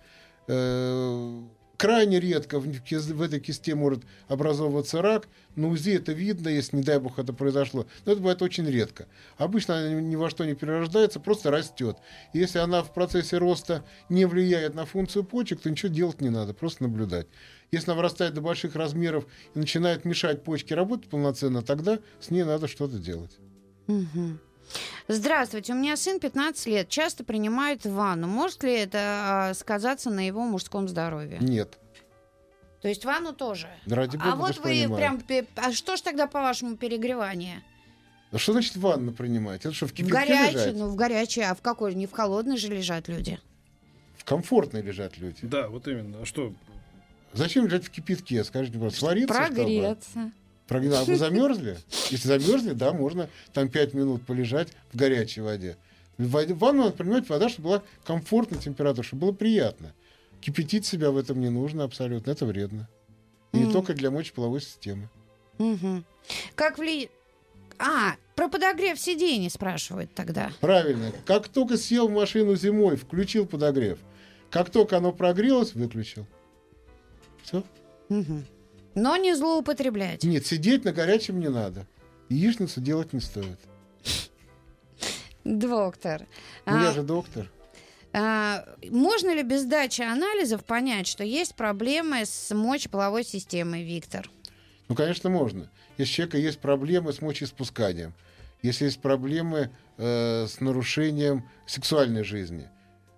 Э, 0.48 1.42
крайне 1.78 2.20
редко 2.20 2.60
в, 2.60 2.66
в 2.66 3.22
этой 3.22 3.40
кисте 3.40 3.74
может 3.74 4.04
образовываться 4.28 5.02
рак. 5.02 5.28
На 5.56 5.70
УЗИ 5.70 5.92
это 5.92 6.12
видно, 6.12 6.50
если, 6.50 6.76
не 6.76 6.84
дай 6.84 7.00
бог, 7.00 7.20
это 7.20 7.32
произошло. 7.32 7.86
Но 8.06 8.12
это 8.12 8.22
бывает 8.22 8.42
очень 8.42 8.66
редко. 8.66 9.08
Обычно 9.38 9.78
она 9.78 10.02
ни 10.02 10.16
во 10.16 10.30
что 10.30 10.46
не 10.46 10.56
перерождается, 10.56 11.20
просто 11.20 11.52
растет. 11.52 11.98
Если 12.34 12.60
она 12.60 12.84
в 12.84 12.94
процессе 12.94 13.38
роста 13.38 13.86
не 14.10 14.26
влияет 14.26 14.76
на 14.76 14.86
функцию 14.86 15.24
почек, 15.24 15.62
то 15.62 15.70
ничего 15.70 15.92
делать 15.92 16.20
не 16.20 16.30
надо, 16.30 16.54
просто 16.54 16.84
наблюдать. 16.84 17.28
Если 17.72 17.92
она 17.92 17.98
вырастает 17.98 18.34
до 18.34 18.42
больших 18.42 18.76
размеров 18.76 19.26
и 19.54 19.60
начинает 19.60 20.06
мешать 20.06 20.44
почке 20.44 20.76
работать 20.76 21.10
полноценно, 21.10 21.62
тогда 21.62 22.00
с 22.20 22.32
ней 22.32 22.44
надо 22.44 22.68
что-то 22.68 22.98
делать. 22.98 23.38
Угу. 23.88 24.38
Здравствуйте, 25.08 25.74
у 25.74 25.76
меня 25.76 25.98
сын 25.98 26.20
15 26.20 26.68
лет, 26.68 26.90
часто 26.90 27.24
принимает 27.24 27.86
ванну. 27.86 28.28
Может 28.28 28.64
ли 28.64 28.74
это 28.74 29.00
а, 29.00 29.54
сказаться 29.54 30.10
на 30.10 30.26
его 30.26 30.44
мужском 30.44 30.88
здоровье? 30.88 31.38
Нет. 31.42 31.78
То 32.82 32.88
есть 32.88 33.04
ванну 33.06 33.34
тоже? 33.34 33.68
Ради 33.88 34.18
бога, 34.18 34.32
а 34.32 34.36
вот 34.36 34.58
вы 34.58 34.64
принимаю. 34.64 35.20
прям... 35.20 35.48
А 35.56 35.72
что 35.72 35.98
ж 35.98 36.02
тогда, 36.02 36.28
по-вашему, 36.28 36.78
перегревание? 36.78 37.64
А 38.32 38.38
что 38.38 38.54
значит 38.54 38.78
ванну 38.78 39.12
принимать? 39.12 39.62
Это 39.66 39.74
что, 39.74 39.88
в 39.88 39.92
кипятке 39.92 40.12
В 40.12 40.28
горячей, 40.28 40.54
лежать? 40.54 40.76
ну 40.76 40.88
в 40.88 40.96
горячей, 40.96 41.42
а 41.42 41.56
в 41.56 41.62
какой? 41.62 41.96
Не 41.96 42.06
в 42.06 42.12
холодной 42.12 42.58
же 42.58 42.68
лежат 42.68 43.08
люди. 43.08 43.40
В 44.18 44.24
комфортной 44.24 44.82
лежат 44.84 45.18
люди. 45.18 45.40
Да, 45.42 45.68
вот 45.68 45.88
именно. 45.88 46.22
А 46.22 46.26
что? 46.26 46.54
Зачем 47.34 47.66
лежать 47.66 47.86
в 47.86 47.90
кипятке? 47.90 48.44
Скажите, 48.44 48.78
просто 48.78 49.00
свариться? 49.00 49.34
чтобы? 49.34 50.32
Прогреться. 50.68 51.02
А 51.02 51.06
вы 51.06 51.16
замерзли? 51.18 51.78
Если 52.10 52.28
замерзли, 52.28 52.74
да, 52.74 52.94
можно 52.94 53.30
там 53.54 53.70
5 53.70 53.94
минут 53.94 54.24
полежать 54.26 54.70
в 54.92 54.98
горячей 54.98 55.42
воде. 55.42 55.78
В 56.18 56.30
ванну 56.56 56.84
надо 56.84 56.98
принимать 56.98 57.30
вода, 57.30 57.50
чтобы 57.50 57.70
была 57.70 57.84
комфортная 58.04 58.60
температура, 58.60 59.04
чтобы 59.06 59.22
было 59.28 59.32
приятно. 59.32 59.94
Кипятить 60.42 60.86
себя 60.86 61.12
в 61.12 61.18
этом 61.18 61.40
не 61.40 61.50
нужно 61.50 61.84
абсолютно, 61.84 62.32
это 62.32 62.46
вредно. 62.46 62.88
И 63.54 63.58
не 63.58 63.64
Мгм. 63.66 63.74
только 63.74 63.94
для 63.94 64.12
мочеполовой 64.12 64.62
системы. 64.62 65.10
Мгм. 65.58 66.06
Как 66.56 66.78
вли... 66.78 67.10
А, 67.78 68.16
про 68.36 68.50
подогрев 68.50 69.00
сидений 69.00 69.50
спрашивают 69.50 70.14
тогда. 70.14 70.52
Правильно. 70.60 71.12
Как 71.26 71.48
только 71.48 71.78
сел 71.78 72.10
в 72.10 72.12
машину 72.12 72.56
зимой, 72.56 72.98
включил 72.98 73.46
подогрев. 73.46 74.00
Как 74.50 74.70
только 74.70 74.98
оно 74.98 75.14
прогрелось, 75.14 75.74
выключил. 75.74 76.28
Все. 77.44 77.64
Мгм. 78.10 78.46
Но 78.96 79.16
не 79.18 79.36
злоупотреблять. 79.36 80.24
Нет, 80.24 80.46
сидеть 80.46 80.84
на 80.86 80.92
горячем 80.92 81.40
не 81.40 81.50
надо. 81.50 81.86
Яичницу 82.30 82.82
делать 82.82 83.14
не 83.14 83.20
стоит. 83.22 83.60
Доктор, 85.46 86.22
Ну, 86.66 86.74
а, 86.78 86.84
я 86.84 86.92
же 86.92 87.02
доктор. 87.02 87.50
а, 88.14 88.66
можно 88.90 89.34
ли 89.34 89.42
без 89.42 89.64
дачи 89.66 90.02
анализов 90.02 90.64
понять, 90.66 91.08
что 91.08 91.24
есть 91.24 91.56
проблемы 91.56 92.26
с 92.26 92.54
мочеполовой 92.54 93.24
системой, 93.24 93.84
Виктор? 93.84 94.30
Ну, 94.90 94.96
конечно, 94.96 95.30
можно. 95.30 95.70
Если 95.98 96.12
у 96.12 96.16
человека 96.16 96.38
есть 96.38 96.60
проблемы 96.60 97.14
с 97.14 97.22
мочеиспусканием, 97.22 98.14
если 98.62 98.86
есть 98.86 99.02
проблемы 99.02 99.72
э, 99.98 100.46
с 100.48 100.60
нарушением 100.60 101.48
сексуальной 101.66 102.24
жизни, 102.24 102.68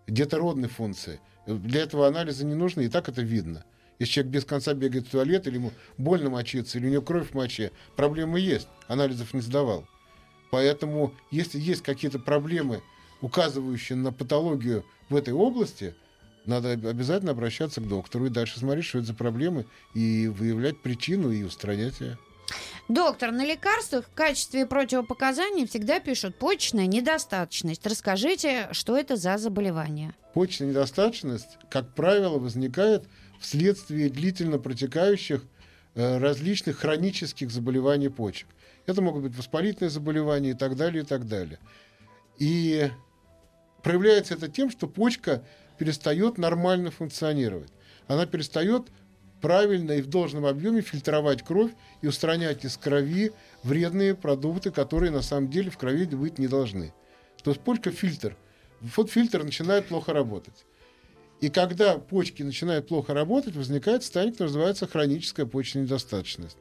детородной 0.08 0.70
функции, 0.70 1.20
э, 1.48 1.54
для 1.56 1.82
этого 1.82 2.08
анализа 2.08 2.46
не 2.46 2.54
нужно, 2.56 2.82
и 2.82 2.88
так 2.90 3.10
это 3.10 3.22
видно. 3.24 3.66
Если 4.02 4.14
человек 4.14 4.34
без 4.34 4.46
конца 4.46 4.74
бегает 4.74 5.06
в 5.06 5.12
туалет, 5.12 5.46
или 5.46 5.58
ему 5.58 5.74
больно 6.00 6.32
мочиться, 6.32 6.80
или 6.80 6.88
у 6.88 6.90
него 6.90 7.02
кровь 7.04 7.30
в 7.30 7.34
моче, 7.36 7.72
проблемы 7.96 8.40
есть, 8.40 8.68
анализов 8.88 9.32
не 9.36 9.42
сдавал. 9.42 9.88
Поэтому, 10.50 11.14
если 11.30 11.60
есть 11.60 11.84
какие-то 11.84 12.18
проблемы, 12.18 12.82
указывающие 13.22 13.96
на 13.96 14.12
патологию 14.12 14.84
в 15.10 15.16
этой 15.16 15.36
области, 15.36 15.94
надо 16.48 16.72
об- 16.72 16.88
обязательно 16.88 17.34
обращаться 17.34 17.80
к 17.80 17.88
доктору 17.88 18.26
и 18.26 18.30
дальше 18.30 18.58
смотреть, 18.58 18.86
что 18.86 18.98
это 18.98 19.10
за 19.10 19.14
проблемы, 19.14 19.68
и 19.94 20.28
выявлять 20.28 20.82
причину 20.82 21.30
и 21.30 21.44
устранять 21.44 22.02
ее. 22.02 22.18
Доктор, 22.90 23.32
на 23.32 23.46
лекарствах 23.46 24.08
в 24.08 24.14
качестве 24.16 24.66
противопоказаний 24.66 25.68
всегда 25.68 26.00
пишут 26.00 26.40
почечная 26.40 26.88
недостаточность. 26.88 27.86
Расскажите, 27.86 28.68
что 28.72 28.98
это 28.98 29.16
за 29.16 29.38
заболевание? 29.38 30.16
Почечная 30.34 30.70
недостаточность, 30.70 31.60
как 31.70 31.94
правило, 31.94 32.40
возникает 32.40 33.06
вследствие 33.42 34.10
длительно 34.10 34.60
протекающих 34.60 35.44
э, 35.96 36.18
различных 36.18 36.78
хронических 36.78 37.52
заболеваний 37.52 38.10
почек. 38.10 38.48
Это 38.86 39.02
могут 39.02 39.24
быть 39.24 39.36
воспалительные 39.36 39.90
заболевания 39.90 40.52
и 40.52 40.54
так 40.54 40.76
далее, 40.76 41.04
и 41.04 41.06
так 41.06 41.28
далее. 41.28 41.60
И 42.38 42.90
проявляется 43.84 44.36
это 44.36 44.48
тем, 44.48 44.70
что 44.70 44.88
почка 44.88 45.44
перестает 45.78 46.38
нормально 46.38 46.92
функционировать. 46.92 47.72
Она 48.08 48.26
перестает 48.26 48.88
правильно 49.42 49.94
и 49.94 50.02
в 50.02 50.08
должном 50.08 50.46
объеме 50.46 50.82
фильтровать 50.82 51.44
кровь 51.44 51.72
и 52.02 52.08
устранять 52.08 52.64
из 52.64 52.78
крови 52.78 53.34
вредные 53.64 54.16
продукты, 54.16 54.72
которые 54.72 55.12
на 55.12 55.22
самом 55.22 55.50
деле 55.50 55.72
в 55.72 55.78
крови 55.78 56.06
быть 56.06 56.38
не 56.38 56.48
должны. 56.48 56.94
То 57.44 57.52
есть 57.52 57.62
почка 57.62 57.92
фильтр. 57.92 58.38
Вот 58.82 59.10
фильтр 59.10 59.44
начинает 59.44 59.88
плохо 59.88 60.14
работать. 60.14 60.66
И 61.42 61.50
когда 61.50 61.98
почки 61.98 62.44
начинают 62.44 62.88
плохо 62.88 63.14
работать, 63.14 63.56
возникает 63.56 64.04
состояние, 64.04 64.34
которое 64.34 64.50
называется 64.50 64.88
хроническая 64.88 65.46
почечная 65.46 65.84
недостаточность, 65.84 66.58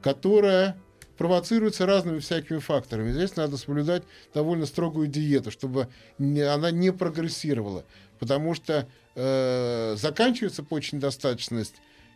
которая 0.00 0.76
провоцируется 1.18 1.86
разными 1.86 2.20
всякими 2.20 2.58
факторами. 2.58 3.12
Здесь 3.12 3.36
надо 3.36 3.56
соблюдать 3.56 4.04
довольно 4.32 4.66
строгую 4.66 5.08
диету, 5.08 5.50
чтобы 5.50 5.88
не- 6.18 6.40
она 6.40 6.70
не 6.70 6.92
прогрессировала. 6.92 7.84
Потому 8.18 8.54
что 8.54 8.88
э, 9.14 9.94
заканчивается 9.98 10.62
почечная 10.62 10.98
недостаточность 10.98 11.74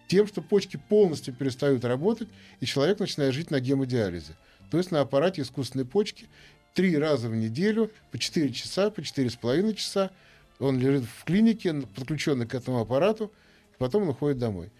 тем, 0.08 0.26
что 0.26 0.40
почки 0.40 0.80
полностью 0.88 1.34
перестают 1.34 1.84
работать, 1.84 2.28
и 2.60 2.66
человек 2.66 3.00
начинает 3.00 3.34
жить 3.34 3.50
на 3.50 3.60
гемодиализе. 3.60 4.36
То 4.70 4.78
есть 4.78 4.92
на 4.92 5.00
аппарате 5.00 5.42
искусственной 5.42 5.84
почки 5.84 6.28
три 6.74 6.96
раза 6.96 7.28
в 7.28 7.36
неделю 7.36 7.90
по 8.12 8.18
4 8.18 8.52
часа, 8.52 8.90
по 8.90 9.00
4,5 9.00 9.74
часа. 9.74 10.10
Он 10.58 10.78
лежит 10.78 11.04
в 11.04 11.24
клинике, 11.24 11.74
подключенный 11.94 12.46
к 12.46 12.54
этому 12.54 12.80
аппарату, 12.80 13.32
и 13.72 13.78
потом 13.78 14.04
он 14.04 14.08
уходит 14.10 14.38
домой. 14.38 14.70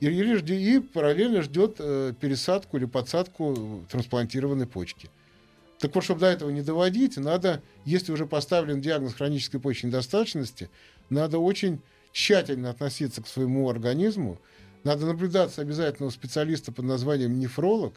И, 0.00 0.06
или 0.06 0.36
жде- 0.36 0.58
и 0.58 0.80
параллельно 0.80 1.42
ждет 1.42 1.76
э, 1.78 2.12
пересадку 2.20 2.76
или 2.76 2.84
подсадку 2.84 3.84
трансплантированной 3.90 4.66
почки. 4.66 5.08
Так 5.78 5.94
вот, 5.94 6.04
чтобы 6.04 6.20
до 6.20 6.26
этого 6.26 6.50
не 6.50 6.62
доводить, 6.62 7.16
надо, 7.16 7.62
если 7.84 8.12
уже 8.12 8.26
поставлен 8.26 8.80
диагноз 8.80 9.14
хронической 9.14 9.60
почечной 9.60 9.90
недостаточности, 9.90 10.70
надо 11.10 11.38
очень 11.38 11.80
тщательно 12.12 12.70
относиться 12.70 13.22
к 13.22 13.28
своему 13.28 13.68
организму, 13.68 14.38
надо 14.84 15.06
наблюдаться 15.06 15.62
обязательно 15.62 16.08
у 16.08 16.10
специалиста 16.10 16.70
под 16.72 16.84
названием 16.84 17.38
нефролог, 17.38 17.94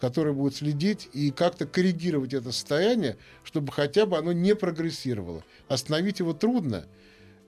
который 0.00 0.32
будет 0.32 0.56
следить 0.56 1.08
и 1.12 1.30
как-то 1.30 1.66
коррегировать 1.66 2.34
это 2.34 2.52
состояние, 2.52 3.16
чтобы 3.44 3.72
хотя 3.72 4.06
бы 4.06 4.18
оно 4.18 4.32
не 4.32 4.54
прогрессировало. 4.54 5.44
Остановить 5.68 6.18
его 6.18 6.32
трудно, 6.32 6.86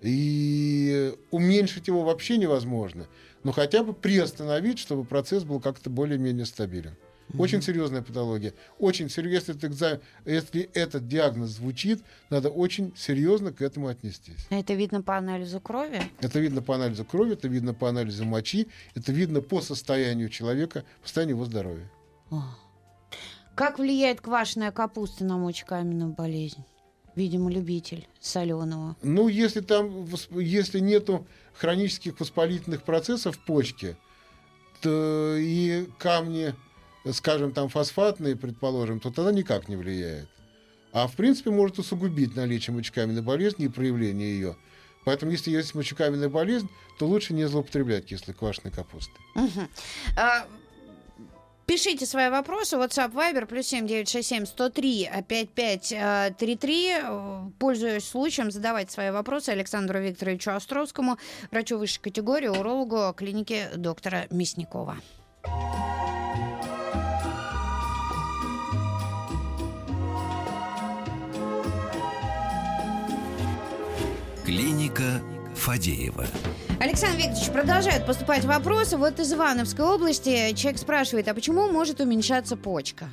и 0.01 1.15
уменьшить 1.31 1.89
его 1.89 2.05
вообще 2.05 2.39
невозможно, 2.39 3.09
но 3.43 3.53
хотя 3.53 3.83
бы 3.83 3.93
приостановить, 3.93 4.79
чтобы 4.79 5.05
процесс 5.05 5.45
был 5.45 5.61
как-то 5.61 5.91
более-менее 5.91 6.47
стабилен. 6.47 6.97
Очень 7.37 7.61
серьезная 7.61 8.01
патология. 8.01 8.55
Очень 8.79 9.11
серьезно. 9.11 9.35
Если, 9.35 9.55
этот 9.55 9.65
экзамен- 9.65 10.01
если 10.25 10.71
этот 10.73 11.09
диагноз 11.09 11.51
звучит, 11.51 12.01
надо 12.31 12.49
очень 12.49 12.97
серьезно 12.97 13.53
к 13.53 13.61
этому 13.61 13.89
отнестись. 13.89 14.47
Это 14.49 14.73
видно 14.73 15.03
по 15.03 15.19
анализу 15.19 15.61
крови? 15.61 16.01
Это 16.23 16.39
видно 16.39 16.63
по 16.63 16.77
анализу 16.77 17.05
крови, 17.05 17.35
это 17.35 17.49
видно 17.49 17.75
по 17.75 17.91
анализу 17.91 18.25
мочи, 18.25 18.69
это 18.95 19.13
видно 19.13 19.43
по 19.43 19.61
состоянию 19.61 20.31
человека, 20.31 20.85
по 21.03 21.09
состоянию 21.09 21.37
его 21.37 21.45
здоровья. 21.45 21.91
Как 23.55 23.79
влияет 23.79 24.21
квашеная 24.21 24.71
капуста 24.71 25.25
на 25.25 25.37
мочекаменную 25.37 26.13
болезнь? 26.13 26.65
Видимо, 27.17 27.51
любитель 27.51 28.07
соленого. 28.21 28.97
Ну, 29.03 29.27
если 29.27 29.61
там, 29.61 30.07
если 30.31 30.79
нету 30.79 31.27
хронических 31.55 32.21
воспалительных 32.21 32.85
процессов 32.85 33.37
в 33.37 33.45
почке, 33.45 33.97
то 34.81 35.35
и 35.37 35.89
камни, 35.99 36.55
скажем, 37.11 37.53
там 37.53 37.69
фосфатные, 37.69 38.37
предположим, 38.37 39.01
то 39.01 39.11
тогда 39.11 39.33
никак 39.33 39.69
не 39.69 39.75
влияет. 39.75 40.29
А 40.93 41.09
в 41.09 41.17
принципе 41.17 41.51
может 41.51 41.79
усугубить 41.81 42.37
наличие 42.37 42.75
мочекаменной 42.75 43.23
болезни 43.23 43.65
и 43.65 43.69
проявление 43.69 44.31
ее. 44.31 44.57
Поэтому, 45.05 45.33
если 45.33 45.51
есть 45.51 45.75
мочекаменная 45.75 46.29
болезнь, 46.29 46.69
то 46.99 47.07
лучше 47.07 47.35
не 47.35 47.47
злоупотреблять 47.47 48.07
кислой 48.07 48.35
квашеной 48.35 48.73
капустой. 48.73 49.21
Мгм. 49.35 49.69
А, 50.17 50.47
Пишите 51.69 52.07
свои 52.07 52.31
вопросы. 52.31 52.77
WhatsApp 52.77 53.13
Viber 53.13 53.45
плюс 53.45 53.67
7967 53.67 54.47
103 54.47 55.11
5533. 55.29 56.89
Э, 56.89 57.51
Пользуясь 57.59 58.09
случаем, 58.09 58.51
задавайте 58.51 58.91
свои 58.91 59.11
вопросы 59.11 59.51
Александру 59.51 60.01
Викторовичу 60.01 60.53
Островскому, 60.53 61.19
врачу 61.51 61.77
высшей 61.77 62.01
категории, 62.01 62.49
урологу 62.49 63.13
клиники 63.15 63.69
доктора 63.77 64.27
Мясникова. 64.31 64.97
Клиника 74.47 75.21
Фадеева. 75.55 76.25
Александр 76.81 77.19
Викторович, 77.19 77.51
продолжают 77.51 78.07
поступать 78.07 78.45
вопросы. 78.45 78.97
Вот 78.97 79.19
из 79.19 79.33
Ивановской 79.33 79.85
области 79.85 80.53
человек 80.55 80.81
спрашивает, 80.81 81.27
а 81.27 81.35
почему 81.35 81.69
может 81.73 82.01
уменьшаться 82.01 82.57
почка? 82.57 83.09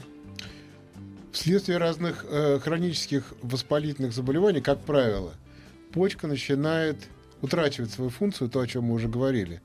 Вследствие 1.32 1.80
разных 1.80 2.26
э, 2.30 2.60
хронических 2.60 3.34
воспалительных 3.42 4.14
заболеваний, 4.14 4.62
как 4.62 4.82
правило, 4.82 5.34
почка 5.94 6.28
начинает 6.28 6.98
утрачивать 7.42 7.92
свою 7.92 8.12
функцию, 8.12 8.52
то, 8.52 8.60
о 8.60 8.68
чем 8.68 8.84
мы 8.84 8.94
уже 8.94 9.08
говорили. 9.08 9.62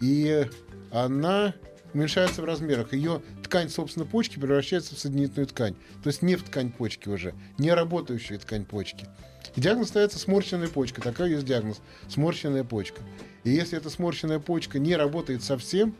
И 0.00 0.46
она 0.90 1.52
уменьшается 1.92 2.40
в 2.40 2.46
размерах. 2.46 2.94
Ее 2.94 3.20
ткань, 3.42 3.68
собственно, 3.68 4.06
почки 4.06 4.38
превращается 4.38 4.94
в 4.94 4.98
соединительную 4.98 5.48
ткань. 5.48 5.74
То 6.02 6.08
есть 6.08 6.22
не 6.22 6.36
в 6.36 6.42
ткань 6.44 6.72
почки 6.72 7.10
уже, 7.10 7.34
не 7.58 7.72
работающая 7.74 8.38
ткань 8.38 8.64
почки. 8.64 9.06
И 9.54 9.60
диагноз 9.60 9.88
ставится 9.88 10.18
сморщенная 10.18 10.68
почка. 10.68 11.02
Такой 11.02 11.32
есть 11.32 11.44
диагноз. 11.44 11.82
Сморщенная 12.08 12.64
почка. 12.64 13.02
И 13.44 13.50
если 13.50 13.78
эта 13.78 13.90
сморщенная 13.90 14.38
почка 14.38 14.78
не 14.78 14.96
работает 14.96 15.42
совсем, 15.42 15.94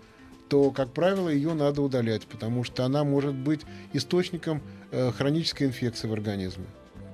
то, 0.48 0.70
как 0.70 0.92
правило, 0.92 1.28
ее 1.28 1.54
надо 1.54 1.83
удалять, 1.83 2.26
потому 2.26 2.64
что 2.64 2.85
она 2.85 3.04
может 3.04 3.35
быть 3.35 3.61
источником 3.92 4.62
э, 4.90 5.11
хронической 5.12 5.66
инфекции 5.66 6.09
в 6.09 6.12
организме. 6.12 6.66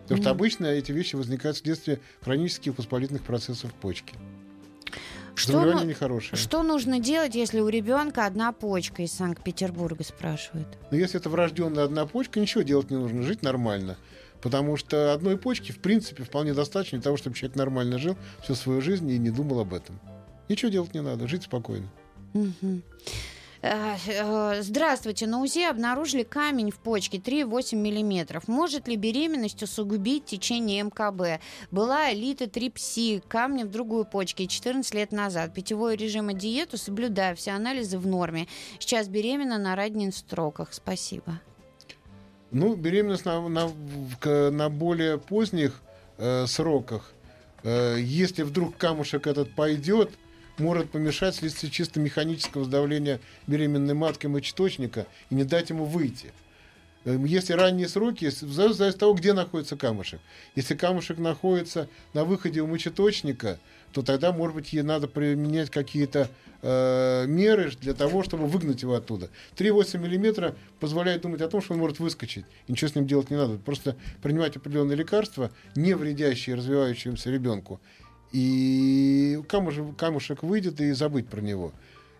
Потому 0.02 0.22
что 0.22 0.30
обычно 0.30 0.66
эти 0.66 0.90
вещи 0.90 1.14
возникают 1.14 1.56
вследствие 1.56 2.00
хронических 2.20 2.76
воспалительных 2.76 3.22
процессов 3.22 3.72
почки. 3.74 4.14
Что, 5.36 5.62
ну- 5.62 5.84
нехорошее. 5.84 6.36
что 6.36 6.62
нужно 6.62 6.98
делать, 6.98 7.34
если 7.34 7.60
у 7.60 7.68
ребенка 7.68 8.26
одна 8.26 8.52
почка 8.52 9.02
из 9.02 9.12
Санкт-Петербурга, 9.12 10.02
спрашивают? 10.02 10.66
Но 10.90 10.96
если 10.96 11.18
это 11.18 11.30
врожденная 11.30 11.84
одна 11.84 12.06
почка, 12.06 12.40
ничего 12.40 12.62
делать 12.62 12.90
не 12.90 12.96
нужно, 12.96 13.22
жить 13.22 13.42
нормально. 13.42 13.96
Потому 14.42 14.76
что 14.76 15.12
одной 15.12 15.36
почки, 15.36 15.70
в 15.70 15.78
принципе, 15.78 16.24
вполне 16.24 16.54
достаточно 16.54 16.98
для 16.98 17.04
того, 17.04 17.16
чтобы 17.16 17.36
человек 17.36 17.56
нормально 17.56 17.98
жил 17.98 18.16
всю 18.42 18.54
свою 18.54 18.80
жизнь 18.80 19.08
и 19.10 19.18
не 19.18 19.30
думал 19.30 19.60
об 19.60 19.72
этом. 19.72 20.00
Ничего 20.50 20.68
делать 20.68 20.94
не 20.94 21.00
надо, 21.00 21.28
жить 21.28 21.44
спокойно. 21.44 21.86
Мгм. 22.34 22.82
Э, 23.62 24.62
Здравствуйте. 24.62 25.28
На 25.28 25.40
УЗИ 25.40 25.70
обнаружили 25.70 26.24
камень 26.24 26.72
в 26.72 26.78
почке 26.80 27.18
3,8 27.18 27.76
миллиметров. 27.76 28.48
Может 28.48 28.88
ли 28.88 28.96
беременность 28.96 29.62
усугубить 29.62 30.24
течение 30.24 30.82
МКБ? 30.82 31.40
Была 31.70 32.10
литотрипсия 32.10 33.22
камня 33.28 33.64
в 33.64 33.70
другую 33.70 34.04
почке 34.04 34.48
14 34.48 34.92
лет 34.92 35.12
назад. 35.12 35.54
Питьевой 35.54 35.94
режим 35.94 36.30
и 36.30 36.34
диету 36.34 36.78
соблюдаю, 36.78 37.36
все 37.36 37.52
анализы 37.52 37.96
в 37.96 38.08
норме. 38.08 38.48
Сейчас 38.80 39.06
беременна 39.06 39.56
на 39.56 40.10
строках. 40.10 40.72
Спасибо. 40.72 41.40
Ну, 42.50 42.74
беременность 42.74 43.24
на, 43.24 43.48
на, 43.48 43.70
на 44.50 44.68
более 44.68 45.18
поздних 45.18 45.80
э, 46.18 46.46
сроках, 46.48 47.12
э, 47.62 47.98
если 48.00 48.42
вдруг 48.42 48.76
камушек 48.76 49.28
этот 49.28 49.54
пойдет, 49.54 50.10
может 50.60 50.90
помешать 50.90 51.34
вследствие 51.34 51.70
чисто 51.70 52.00
механического 52.00 52.64
сдавления 52.64 53.20
беременной 53.46 53.94
матки 53.94 54.26
мочеточника 54.26 55.06
и 55.30 55.34
не 55.34 55.44
дать 55.44 55.70
ему 55.70 55.84
выйти. 55.84 56.32
Э, 57.04 57.16
Если 57.24 57.54
ранние 57.54 57.88
сроки, 57.88 58.30
зависимости 58.30 58.82
от 58.82 58.98
того, 58.98 59.14
где 59.14 59.32
находится 59.32 59.76
камушек. 59.76 60.20
Если 60.54 60.74
камушек 60.74 61.18
находится 61.18 61.88
на 62.12 62.24
выходе 62.24 62.60
у 62.60 62.66
мочеточника, 62.66 63.58
то 63.92 64.02
тогда, 64.02 64.32
может 64.32 64.54
быть, 64.54 64.72
ей 64.72 64.82
надо 64.82 65.08
применять 65.08 65.70
какие-то 65.70 66.28
э, 66.62 67.24
меры 67.26 67.72
для 67.80 67.94
того, 67.94 68.22
чтобы 68.22 68.46
выгнать 68.46 68.82
его 68.82 68.94
оттуда. 68.94 69.30
3,8 69.56 69.98
миллиметра 69.98 70.54
позволяет 70.78 71.22
думать 71.22 71.40
о 71.40 71.48
том, 71.48 71.60
что 71.60 71.74
он 71.74 71.80
может 71.80 71.98
выскочить. 71.98 72.44
И 72.68 72.72
ничего 72.72 72.90
с 72.90 72.94
ним 72.94 73.06
делать 73.06 73.30
не 73.30 73.36
надо. 73.36 73.58
Просто 73.58 73.96
принимать 74.22 74.56
определенные 74.56 74.96
лекарства, 74.96 75.50
не 75.74 75.94
вредящие 75.94 76.56
развивающемуся 76.56 77.30
ребенку. 77.30 77.80
И 78.32 79.40
камушек, 79.48 79.96
камушек 79.96 80.42
выйдет 80.42 80.80
и 80.80 80.92
забыть 80.92 81.28
про 81.28 81.40
него. 81.40 81.72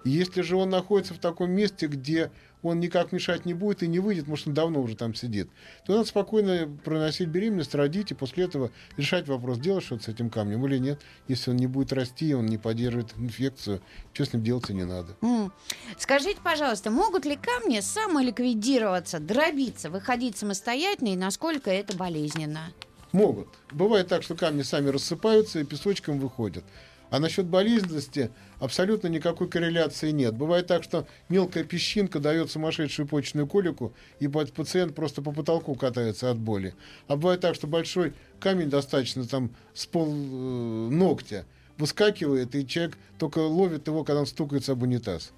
Если 0.05 0.40
же 0.40 0.57
он 0.57 0.70
находится 0.70 1.12
в 1.12 1.18
таком 1.18 1.51
месте, 1.51 1.87
где 1.87 2.31
он 2.62 2.81
никак 2.81 3.12
мешать 3.12 3.44
не 3.46 3.55
будет 3.55 3.83
и 3.83 3.88
не 3.88 3.99
выйдет, 3.99 4.27
может, 4.27 4.49
он 4.49 4.55
давно 4.55 4.81
уже 4.81 4.96
там 4.96 5.14
сидит, 5.14 5.49
то 5.87 5.92
надо 5.92 6.07
спокойно 6.07 6.68
проносить 6.85 7.29
беременность, 7.29 7.75
родить, 7.75 8.11
и 8.11 8.14
после 8.14 8.44
этого 8.44 8.70
решать 8.96 9.29
вопрос, 9.29 9.59
делать 9.59 9.85
что-то 9.85 10.05
с 10.05 10.09
этим 10.09 10.31
камнем 10.31 10.64
или 10.66 10.79
нет. 10.79 11.01
Если 11.29 11.51
он 11.51 11.57
не 11.57 11.66
будет 11.66 11.92
расти, 11.92 12.35
он 12.35 12.46
не 12.46 12.59
поддерживает 12.59 13.14
инфекцию, 13.16 13.83
что 14.12 14.25
с 14.25 14.33
ним 14.33 14.42
делать 14.42 14.68
и 14.70 14.75
не 14.75 14.85
надо. 14.85 15.16
М. 15.23 15.53
Скажите, 15.99 16.40
пожалуйста, 16.42 16.90
могут 16.90 17.25
ли 17.25 17.37
камни 17.37 17.81
самоликвидироваться, 17.81 19.20
дробиться, 19.20 19.90
выходить 19.90 20.37
самостоятельно 20.37 21.09
и 21.09 21.16
насколько 21.16 21.70
это 21.70 21.96
болезненно? 21.96 22.73
Могут. 23.12 23.49
Бывает 23.73 24.09
так, 24.09 24.23
что 24.23 24.37
камни 24.37 24.62
сами 24.62 24.88
рассыпаются 24.88 25.61
и 25.61 25.64
песочком 25.64 26.18
выходят. 26.18 26.64
А 27.11 27.18
насчет 27.18 27.46
болезненности 27.46 28.31
абсолютно 28.61 29.09
никакой 29.09 29.49
корреляции 29.49 30.12
нет. 30.12 30.37
Бывает 30.37 30.68
так, 30.68 30.85
что 30.85 31.09
мелкая 31.29 31.64
песчинка 31.64 32.20
дает 32.20 32.53
сумасшедшую 32.53 33.09
почечную 33.09 33.49
колику, 33.49 33.92
и 34.20 34.29
па- 34.29 34.46
пациент 34.46 34.94
просто 34.94 35.20
по 35.20 35.33
потолку 35.33 35.75
катается 35.75 36.31
от 36.31 36.38
боли. 36.38 36.75
А 37.09 37.16
бывает 37.16 37.40
так, 37.40 37.57
что 37.57 37.66
большой 37.66 38.14
камень 38.38 38.70
достаточно 38.70 39.27
там 39.27 39.51
с 39.75 39.87
пол 39.87 40.09
э, 40.09 40.88
ногтя 40.90 41.46
выскакивает, 41.79 42.55
и 42.55 42.66
человек 42.66 42.96
только 43.18 43.40
ловит 43.40 43.88
его, 43.88 44.05
когда 44.05 44.20
он 44.20 44.27
стукается 44.27 44.73
об 44.73 44.83
унитаз. 44.83 45.33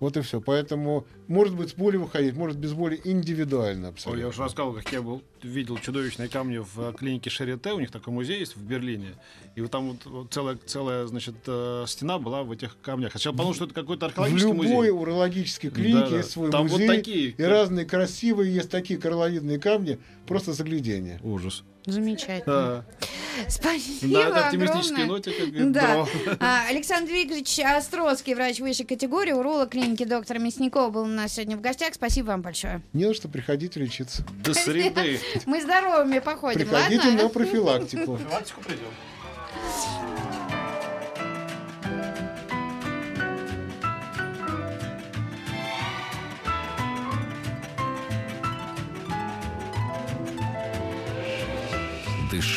Вот 0.00 0.16
и 0.16 0.20
все. 0.20 0.40
Поэтому 0.40 1.06
может 1.26 1.56
быть 1.56 1.70
с 1.70 1.74
боли 1.74 1.96
выходить, 1.96 2.34
может 2.34 2.56
без 2.56 2.72
боли 2.72 3.00
индивидуально 3.04 3.88
Ой, 3.88 3.92
абсолютно. 3.94 4.20
я 4.20 4.28
уже 4.28 4.40
рассказывал, 4.42 4.74
как 4.74 4.92
я 4.92 5.02
был, 5.02 5.22
видел 5.42 5.76
чудовищные 5.78 6.28
камни 6.28 6.58
в 6.58 6.78
э, 6.80 6.92
клинике 6.96 7.30
Шарите, 7.30 7.72
у 7.72 7.80
них 7.80 7.90
такой 7.90 8.12
музей 8.14 8.38
есть 8.38 8.56
в 8.56 8.62
Берлине, 8.62 9.14
и 9.56 9.60
вот 9.60 9.70
там 9.72 9.88
вот, 9.90 10.06
вот 10.06 10.32
целая, 10.32 10.56
целая, 10.64 11.06
значит, 11.06 11.34
э, 11.46 11.84
стена 11.88 12.18
была 12.18 12.44
в 12.44 12.52
этих 12.52 12.76
камнях. 12.80 13.10
Сначала 13.10 13.32
подумал, 13.34 13.54
что 13.54 13.64
это 13.64 13.74
какой-то 13.74 14.06
В 14.06 14.08
археологический 14.10 14.52
любой 14.52 14.68
музей. 14.68 14.90
урологической 14.90 15.70
клинике 15.70 16.00
Да-да. 16.04 16.16
есть 16.18 16.30
свой 16.30 16.50
Там 16.52 16.68
вот 16.68 16.72
музей. 16.80 16.86
такие. 16.88 17.28
И 17.30 17.42
разные 17.42 17.84
красивые 17.84 18.54
есть 18.54 18.70
такие 18.70 19.00
коралловидные 19.00 19.58
камни. 19.58 19.98
Просто 20.26 20.52
заглядение. 20.52 21.18
Ужас. 21.24 21.64
Замечательно. 21.86 22.44
Да, 22.46 22.84
Спасибо 23.48 24.24
на 24.30 24.46
оптимистической 24.46 25.04
огромное. 25.04 25.06
ноте, 25.06 25.30
как 25.32 25.72
Да. 25.72 26.06
А, 26.40 26.66
Александр 26.68 27.12
Викторович 27.12 27.60
Островский, 27.60 28.34
врач 28.34 28.60
высшей 28.60 28.86
категории, 28.86 29.32
уролог 29.32 29.70
клиники 29.70 30.04
доктора 30.04 30.38
Мясникова 30.38 30.90
был 30.90 31.02
у 31.02 31.06
нас 31.06 31.34
сегодня 31.34 31.56
в 31.56 31.60
гостях. 31.60 31.94
Спасибо 31.94 32.28
вам 32.28 32.42
большое. 32.42 32.82
Не 32.92 33.06
на 33.06 33.14
что 33.14 33.28
приходите 33.28 33.80
лечиться. 33.80 34.24
До 34.44 34.54
среды. 34.54 35.20
Мы 35.46 35.60
здоровыми 35.62 36.18
походим, 36.18 36.60
Приходите 36.60 37.08
ладно? 37.08 37.22
на 37.24 37.28
профилактику. 37.28 38.16
Профилактику 38.16 38.60
придем. 38.62 38.88